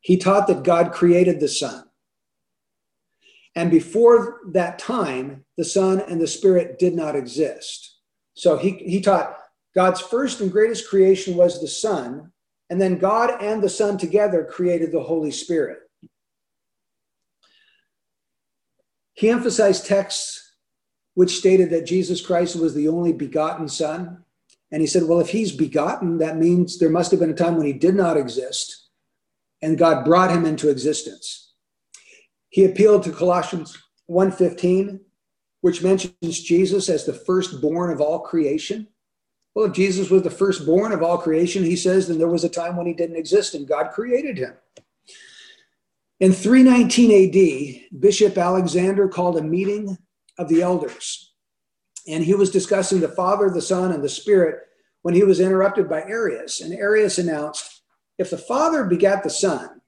[0.00, 1.84] He taught that God created the Son.
[3.54, 7.98] And before that time, the Son and the Spirit did not exist.
[8.34, 9.36] So he, he taught
[9.74, 12.30] God's first and greatest creation was the Son,
[12.70, 15.80] and then God and the Son together created the Holy Spirit.
[19.14, 20.54] He emphasized texts
[21.14, 24.24] which stated that Jesus Christ was the only begotten Son.
[24.72, 27.56] And he said, well, if he's begotten, that means there must have been a time
[27.56, 28.88] when he did not exist,
[29.60, 31.52] and God brought him into existence.
[32.48, 33.76] He appealed to Colossians
[34.10, 35.00] 1:15,
[35.60, 38.88] which mentions Jesus as the firstborn of all creation.
[39.54, 42.48] Well, if Jesus was the firstborn of all creation, he says, then there was a
[42.48, 44.54] time when he didn't exist and God created him.
[46.20, 47.10] In 319
[47.90, 49.98] AD, Bishop Alexander called a meeting
[50.38, 51.21] of the elders,
[52.08, 54.60] and he was discussing the Father, the Son, and the Spirit
[55.02, 56.60] when he was interrupted by Arius.
[56.60, 57.82] And Arius announced,
[58.18, 59.80] if the Father begat the Son,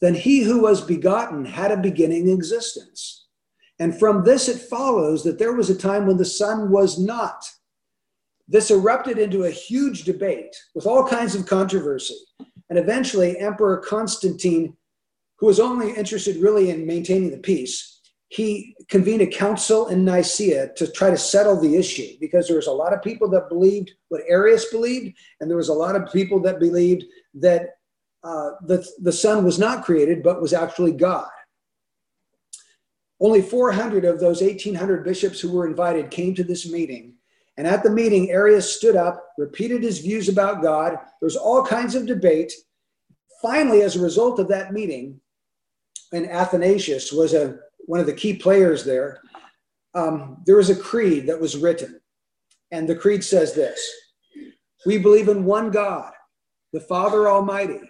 [0.00, 3.26] then he who was begotten had a beginning existence.
[3.78, 7.44] And from this it follows that there was a time when the Son was not.
[8.48, 12.16] This erupted into a huge debate with all kinds of controversy.
[12.68, 14.76] And eventually, Emperor Constantine,
[15.38, 20.74] who was only interested really in maintaining the peace, he convened a council in Nicaea
[20.74, 23.92] to try to settle the issue because there was a lot of people that believed
[24.08, 27.76] what Arius believed, and there was a lot of people that believed that
[28.24, 31.30] uh, the, the Son was not created, but was actually God.
[33.20, 37.14] Only 400 of those 1,800 bishops who were invited came to this meeting.
[37.56, 40.92] And at the meeting, Arius stood up, repeated his views about God.
[40.92, 42.52] There was all kinds of debate.
[43.42, 45.20] Finally, as a result of that meeting,
[46.12, 47.58] and Athanasius was a
[47.90, 49.20] one of the key players there.
[49.94, 52.00] Um, there was a creed that was written,
[52.70, 53.84] and the creed says this:
[54.86, 56.12] We believe in one God,
[56.72, 57.80] the Father Almighty,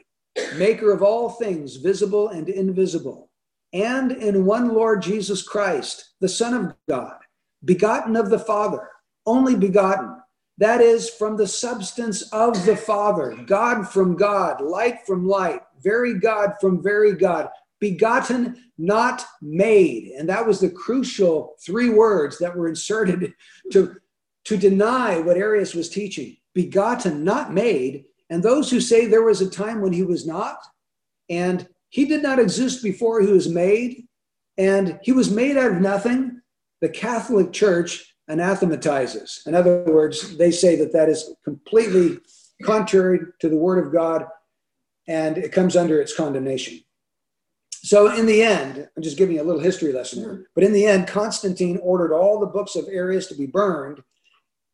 [0.57, 3.29] Maker of all things visible and invisible,
[3.75, 7.19] and in one Lord Jesus Christ, the Son of God,
[7.67, 8.89] begotten of the Father,
[9.27, 10.17] only begotten.
[10.57, 16.19] That is from the substance of the Father, God from God, light from light, very
[16.19, 20.13] God from very God, begotten, not made.
[20.19, 23.33] And that was the crucial three words that were inserted
[23.73, 23.97] to,
[24.45, 28.05] to deny what Arius was teaching begotten, not made.
[28.29, 30.59] And those who say there was a time when he was not,
[31.29, 34.07] and he did not exist before he was made,
[34.59, 36.41] and he was made out of nothing,
[36.81, 39.43] the Catholic Church anathematizes.
[39.47, 42.19] In other words, they say that that is completely
[42.63, 44.25] contrary to the Word of God
[45.09, 46.81] and it comes under its condemnation.
[47.83, 50.43] So, in the end, I'm just giving you a little history lesson here, mm-hmm.
[50.55, 54.03] but in the end, Constantine ordered all the books of Arius to be burned,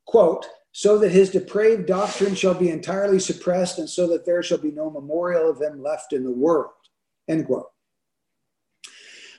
[0.07, 4.59] quote, so that his depraved doctrine shall be entirely suppressed and so that there shall
[4.59, 6.73] be no memorial of him left in the world,
[7.29, 7.71] end quote.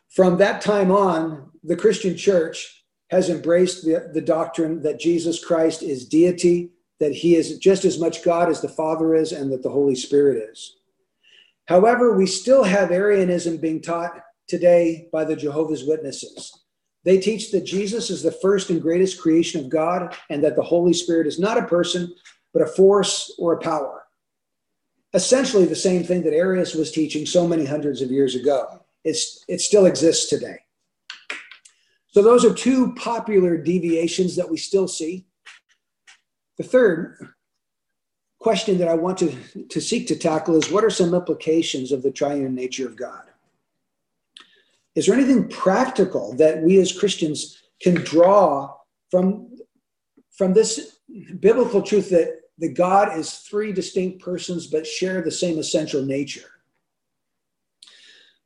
[0.09, 5.83] From that time on, the Christian church has embraced the, the doctrine that Jesus Christ
[5.83, 9.61] is deity, that he is just as much God as the Father is, and that
[9.61, 10.77] the Holy Spirit is.
[11.67, 16.51] However, we still have Arianism being taught today by the Jehovah's Witnesses.
[17.03, 20.63] They teach that Jesus is the first and greatest creation of God and that the
[20.63, 22.13] Holy Spirit is not a person,
[22.53, 24.03] but a force or a power.
[25.13, 28.83] Essentially, the same thing that Arius was teaching so many hundreds of years ago.
[29.03, 30.57] It's, it still exists today.
[32.09, 35.27] So, those are two popular deviations that we still see.
[36.57, 37.17] The third
[38.39, 39.35] question that I want to,
[39.69, 43.23] to seek to tackle is what are some implications of the triune nature of God?
[44.95, 48.75] Is there anything practical that we as Christians can draw
[49.11, 49.49] from,
[50.35, 50.99] from this
[51.39, 56.49] biblical truth that, that God is three distinct persons but share the same essential nature?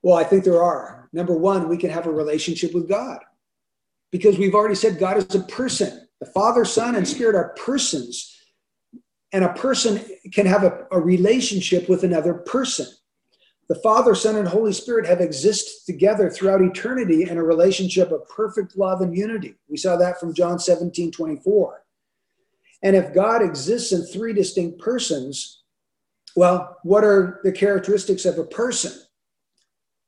[0.02, 1.10] Well, I think there are.
[1.14, 3.20] Number one, we can have a relationship with God
[4.12, 6.08] because we've already said God is a person.
[6.20, 8.41] The Father, Son, and Spirit are persons
[9.32, 10.02] and a person
[10.34, 12.86] can have a, a, relationship with another person.
[13.70, 18.28] The Father, Son, and Holy Spirit have existed together throughout eternity in a relationship of
[18.28, 19.56] perfect love and unity.
[19.70, 21.84] We saw that from John 17 24.
[22.84, 25.64] And if God exists in three distinct persons,
[26.36, 28.92] well, what are the characteristics of a person?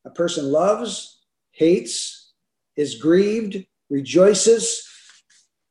[0.06, 1.22] A person loves,
[1.52, 2.34] hates,
[2.76, 4.88] is grieved, rejoices,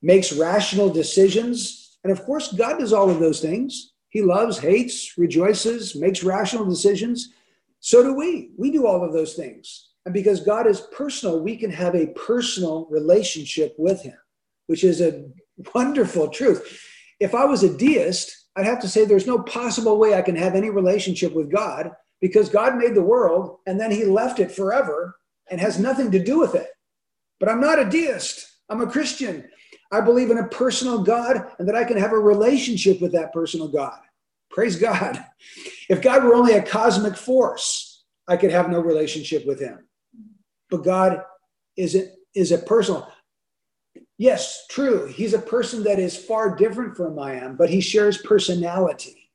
[0.01, 3.93] makes rational decisions, and of course, God does all of those things.
[4.09, 7.33] He loves, hates, rejoices, makes rational decisions.
[7.81, 8.51] So do we.
[8.59, 9.89] We do all of those things.
[10.05, 14.17] And because God is personal, we can have a personal relationship with Him,
[14.67, 15.25] which is a
[15.75, 16.81] wonderful truth.
[17.21, 20.37] If I was a deist, I'd have to say there's no possible way I can
[20.37, 24.53] have any relationship with God because God made the world and then He left it
[24.53, 25.17] forever
[25.51, 26.69] and has nothing to do with it.
[27.39, 29.49] But I'm not a deist, I'm a Christian.
[29.93, 33.33] I believe in a personal God and that I can have a relationship with that
[33.33, 33.99] personal God.
[34.51, 35.23] Praise God.
[35.89, 39.87] If God were only a cosmic force, I could have no relationship with him.
[40.71, 41.23] But God
[41.77, 43.07] is a, is a personal.
[44.17, 45.07] Yes, true.
[45.07, 49.31] He's a person that is far different from I am, but he shares personality.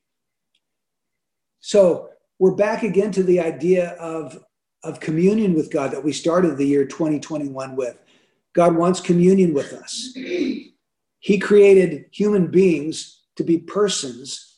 [1.59, 4.43] So we're back again to the idea of,
[4.83, 7.97] of communion with God that we started the year 2021 with.
[8.57, 10.13] God wants communion with us.
[10.15, 14.57] He created human beings to be persons.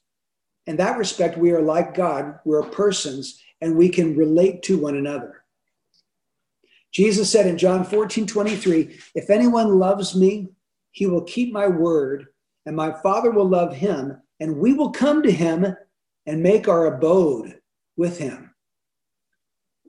[0.65, 2.39] In that respect, we are like God.
[2.45, 5.43] We're persons and we can relate to one another.
[6.93, 10.47] Jesus said in John 14 23, If anyone loves me,
[10.91, 12.27] he will keep my word,
[12.65, 15.75] and my Father will love him, and we will come to him
[16.25, 17.59] and make our abode
[17.97, 18.55] with him.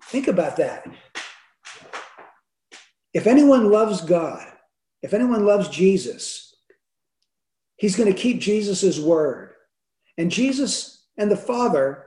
[0.07, 0.85] Think about that.
[3.13, 4.47] If anyone loves God,
[5.03, 6.55] if anyone loves Jesus,
[7.77, 9.53] he's going to keep Jesus' word.
[10.19, 12.05] And Jesus and the Father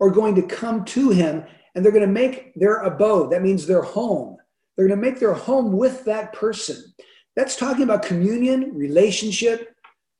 [0.00, 1.44] are going to come to him
[1.74, 3.32] and they're going to make their abode.
[3.32, 4.36] That means their home.
[4.76, 6.94] They're going to make their home with that person.
[7.36, 9.74] That's talking about communion, relationship,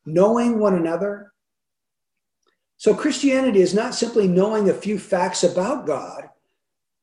[0.05, 1.32] knowing one another.
[2.76, 6.28] So Christianity is not simply knowing a few facts about God,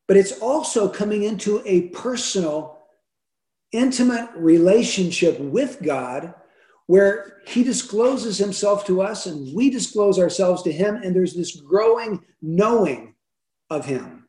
[0.07, 2.80] but it's also coming into a personal
[3.71, 6.33] intimate relationship with God
[6.87, 11.55] where he discloses himself to us and we disclose ourselves to him and there's this
[11.61, 13.15] growing knowing
[13.69, 14.21] of him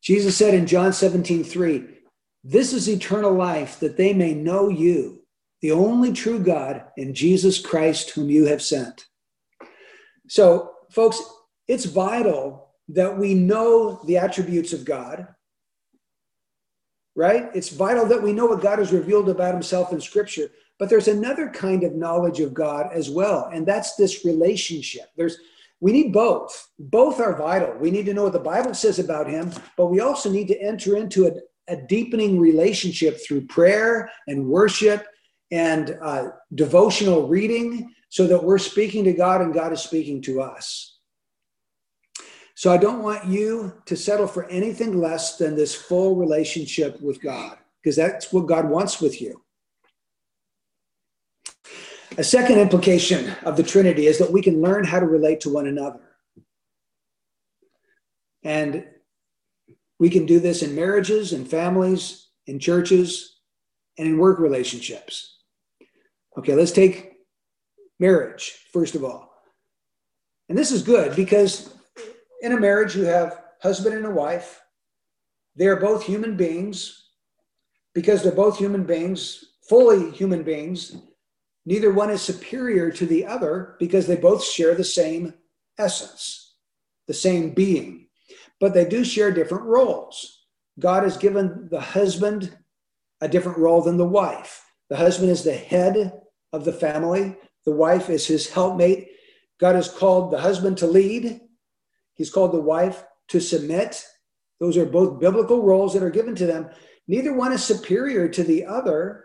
[0.00, 1.84] Jesus said in John 17, 3,
[2.44, 5.22] This is eternal life, that they may know you,
[5.60, 9.06] the only true God, and Jesus Christ, whom you have sent.
[10.28, 11.20] So, folks,
[11.66, 15.26] it's vital that we know the attributes of God,
[17.18, 17.50] right?
[17.52, 20.52] It's vital that we know what God has revealed about himself in Scripture.
[20.78, 25.06] But there's another kind of knowledge of God as well, and that's this relationship.
[25.16, 25.36] There's
[25.80, 26.68] we need both.
[26.78, 27.74] Both are vital.
[27.78, 30.60] We need to know what the Bible says about him, but we also need to
[30.60, 31.32] enter into a,
[31.68, 35.06] a deepening relationship through prayer and worship
[35.50, 40.40] and uh, devotional reading so that we're speaking to God and God is speaking to
[40.40, 40.97] us.
[42.58, 47.22] So I don't want you to settle for anything less than this full relationship with
[47.22, 49.40] God because that's what God wants with you.
[52.16, 55.50] A second implication of the Trinity is that we can learn how to relate to
[55.50, 56.00] one another.
[58.42, 58.84] And
[60.00, 63.38] we can do this in marriages, in families, in churches,
[63.98, 65.36] and in work relationships.
[66.36, 67.18] Okay, let's take
[68.00, 69.30] marriage, first of all.
[70.48, 71.77] And this is good because
[72.40, 74.60] in a marriage, you have husband and a wife.
[75.56, 77.04] They are both human beings.
[77.94, 80.94] Because they're both human beings, fully human beings,
[81.68, 85.34] Neither one is superior to the other because they both share the same
[85.76, 86.54] essence,
[87.06, 88.06] the same being,
[88.58, 90.46] but they do share different roles.
[90.78, 92.56] God has given the husband
[93.20, 94.64] a different role than the wife.
[94.88, 96.18] The husband is the head
[96.54, 97.36] of the family,
[97.66, 99.08] the wife is his helpmate.
[99.60, 101.38] God has called the husband to lead,
[102.18, 104.04] he's called the wife to submit.
[104.60, 106.68] Those are both biblical roles that are given to them.
[107.06, 109.24] Neither one is superior to the other.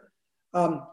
[0.54, 0.88] Um,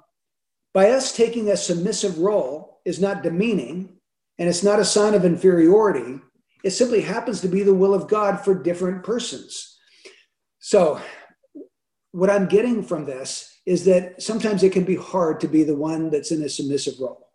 [0.75, 4.01] by us taking a submissive role is not demeaning
[4.39, 6.19] and it's not a sign of inferiority.
[6.65, 9.79] It simply happens to be the will of God for different persons.
[10.59, 11.01] So,
[12.13, 15.77] what I'm getting from this is that sometimes it can be hard to be the
[15.77, 17.29] one that's in a submissive role.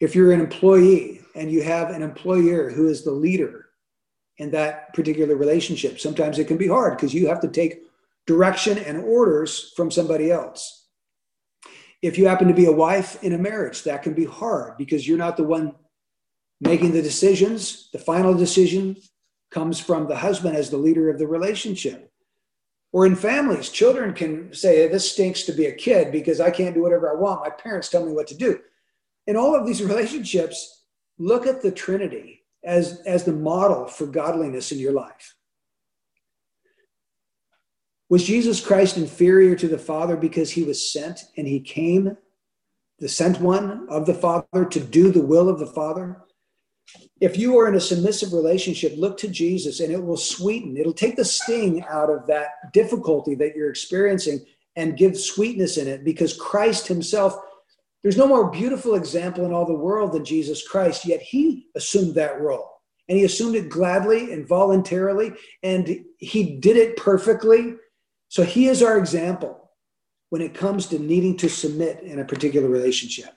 [0.00, 3.66] If you're an employee and you have an employer who is the leader
[4.38, 7.82] in that particular relationship, sometimes it can be hard because you have to take
[8.26, 10.84] direction and orders from somebody else
[12.04, 15.08] if you happen to be a wife in a marriage, that can be hard because
[15.08, 15.74] you're not the one
[16.60, 17.88] making the decisions.
[17.94, 18.98] The final decision
[19.50, 22.12] comes from the husband as the leader of the relationship.
[22.92, 26.74] Or in families, children can say, This stinks to be a kid because I can't
[26.74, 27.40] do whatever I want.
[27.40, 28.60] My parents tell me what to do.
[29.26, 30.73] In all of these relationships,
[31.18, 35.34] look at the Trinity as, as the model for godliness in your life.
[38.08, 42.16] Was Jesus Christ inferior to the Father because he was sent and he came,
[42.98, 46.20] the sent one of the Father, to do the will of the Father?
[47.20, 50.92] If you are in a submissive relationship, look to Jesus and it will sweeten, it'll
[50.92, 54.44] take the sting out of that difficulty that you're experiencing
[54.76, 57.36] and give sweetness in it because Christ himself,
[58.04, 62.14] there's no more beautiful example in all the world than Jesus Christ, yet he assumed
[62.14, 62.70] that role.
[63.08, 65.32] And he assumed it gladly and voluntarily,
[65.64, 67.74] and he did it perfectly
[68.34, 69.70] so he is our example
[70.30, 73.30] when it comes to needing to submit in a particular relationship.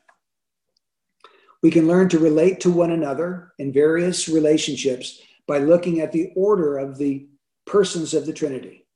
[1.61, 6.32] We can learn to relate to one another in various relationships by looking at the
[6.36, 7.28] order of the
[7.68, 8.88] persons of the Trinity.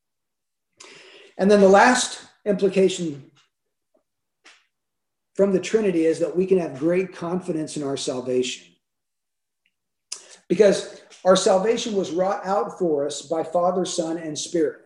[1.38, 3.31] And then the last implication
[5.42, 8.76] from the Trinity is that we can have great confidence in our salvation.
[10.48, 14.82] Because our salvation was wrought out for us by Father, Son, and Spirit.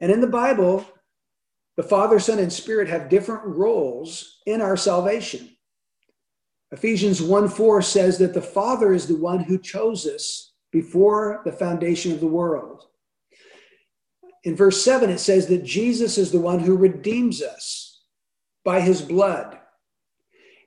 [0.00, 0.82] And in the Bible,
[1.76, 5.50] the Father, Son, and Spirit have different roles in our salvation.
[6.70, 11.52] Ephesians 1 4 says that the Father is the one who chose us before the
[11.52, 12.86] foundation of the world.
[14.44, 18.04] In verse 7, it says that Jesus is the one who redeems us
[18.64, 19.58] by his blood.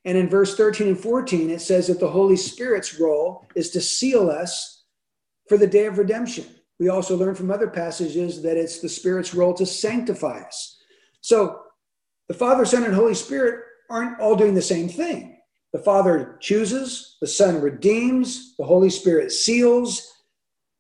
[0.06, 3.82] And in verse 13 and 14, it says that the Holy Spirit's role is to
[3.82, 4.84] seal us
[5.50, 6.46] for the day of redemption.
[6.80, 10.78] We also learn from other passages that it's the Spirit's role to sanctify us.
[11.22, 11.62] So
[12.28, 15.40] the Father, Son, and Holy Spirit aren't all doing the same thing.
[15.74, 20.12] The Father chooses, the Son redeems, the Holy Spirit seals.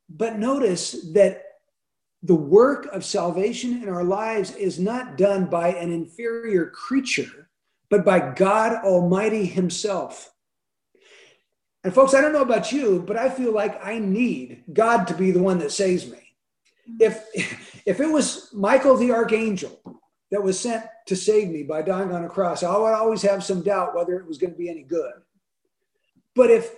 [0.09, 1.41] But notice that
[2.23, 7.49] the work of salvation in our lives is not done by an inferior creature,
[7.89, 10.31] but by God Almighty Himself.
[11.83, 15.13] And folks, I don't know about you, but I feel like I need God to
[15.13, 16.17] be the one that saves me.
[16.99, 17.23] If
[17.85, 19.79] if it was Michael the archangel
[20.31, 23.43] that was sent to save me by dying on a cross, I would always have
[23.43, 25.13] some doubt whether it was going to be any good.
[26.33, 26.75] But if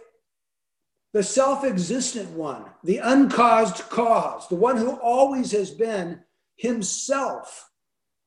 [1.14, 6.22] the self existent one, the uncaused cause, the one who always has been
[6.58, 7.72] himself,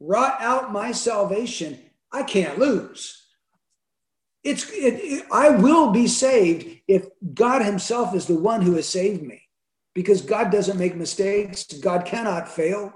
[0.00, 1.78] wrought out my salvation,
[2.12, 3.26] I can't lose.
[4.42, 8.88] It's, it, it, I will be saved if God Himself is the one who has
[8.88, 9.42] saved me
[9.94, 12.92] because God doesn't make mistakes, God cannot fail.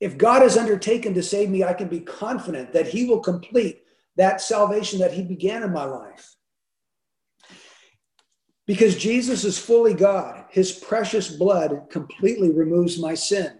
[0.00, 3.82] If God has undertaken to save me, I can be confident that He will complete
[4.16, 6.36] that salvation that He began in my life.
[8.66, 13.58] Because Jesus is fully God, His precious blood completely removes my sin.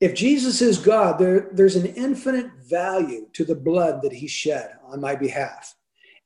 [0.00, 4.72] If Jesus is God, there, there's an infinite value to the blood that He shed
[4.84, 5.74] on my behalf.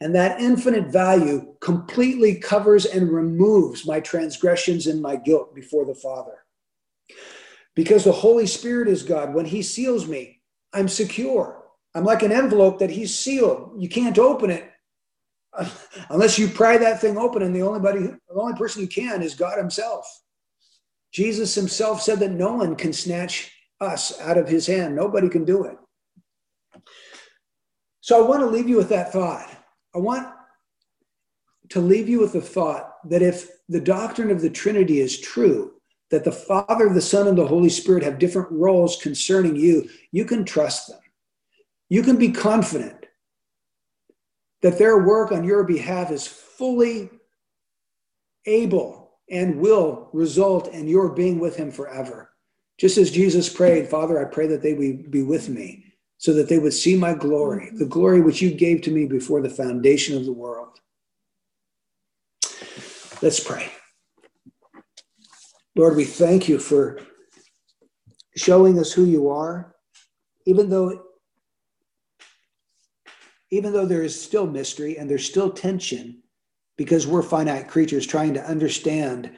[0.00, 5.94] And that infinite value completely covers and removes my transgressions and my guilt before the
[5.94, 6.44] Father.
[7.76, 10.40] Because the Holy Spirit is God, when He seals me,
[10.72, 11.64] I'm secure.
[11.94, 13.74] I'm like an envelope that He's sealed.
[13.78, 14.68] You can't open it
[16.10, 19.22] unless you pry that thing open, and the only, buddy, the only person who can
[19.22, 20.06] is God Himself.
[21.12, 25.44] Jesus Himself said that no one can snatch us out of His hand, nobody can
[25.44, 25.76] do it.
[28.00, 29.48] So I want to leave you with that thought.
[29.94, 30.26] I want
[31.70, 35.74] to leave you with the thought that if the doctrine of the Trinity is true,
[36.10, 40.24] that the Father, the Son, and the Holy Spirit have different roles concerning you, you
[40.24, 40.98] can trust them.
[41.88, 43.06] You can be confident
[44.62, 47.10] that their work on your behalf is fully
[48.46, 52.29] able and will result in your being with Him forever.
[52.80, 56.58] Just as Jesus prayed, Father, I pray that they be with me so that they
[56.58, 60.24] would see my glory, the glory which you gave to me before the foundation of
[60.24, 60.78] the world.
[63.20, 63.70] Let's pray.
[65.76, 67.00] Lord, we thank you for
[68.34, 69.76] showing us who you are,
[70.46, 71.02] even though
[73.50, 76.22] even though there is still mystery and there's still tension
[76.78, 79.36] because we're finite creatures trying to understand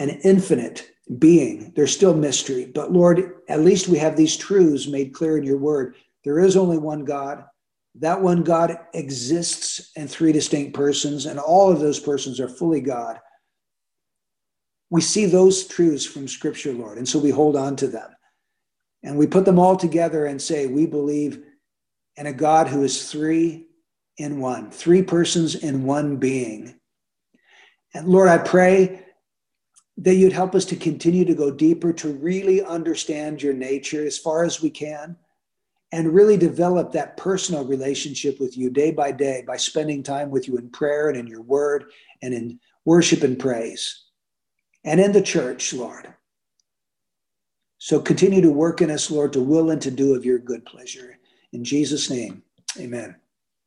[0.00, 1.72] an infinite being.
[1.76, 2.66] There's still mystery.
[2.74, 5.94] But Lord, at least we have these truths made clear in your word.
[6.24, 7.44] There is only one God.
[7.96, 12.80] That one God exists in three distinct persons, and all of those persons are fully
[12.80, 13.18] God.
[14.90, 18.10] We see those truths from Scripture, Lord, and so we hold on to them.
[19.02, 21.42] And we put them all together and say, We believe
[22.16, 23.66] in a God who is three
[24.18, 26.78] in one, three persons in one being.
[27.94, 29.04] And Lord, I pray
[30.00, 34.18] that you'd help us to continue to go deeper, to really understand your nature as
[34.18, 35.16] far as we can,
[35.92, 40.48] and really develop that personal relationship with you day by day by spending time with
[40.48, 41.84] you in prayer and in your word
[42.22, 44.04] and in worship and praise
[44.84, 46.14] and in the church, Lord.
[47.78, 50.64] So continue to work in us, Lord, to will and to do of your good
[50.64, 51.18] pleasure.
[51.52, 52.42] In Jesus' name,
[52.78, 53.19] amen.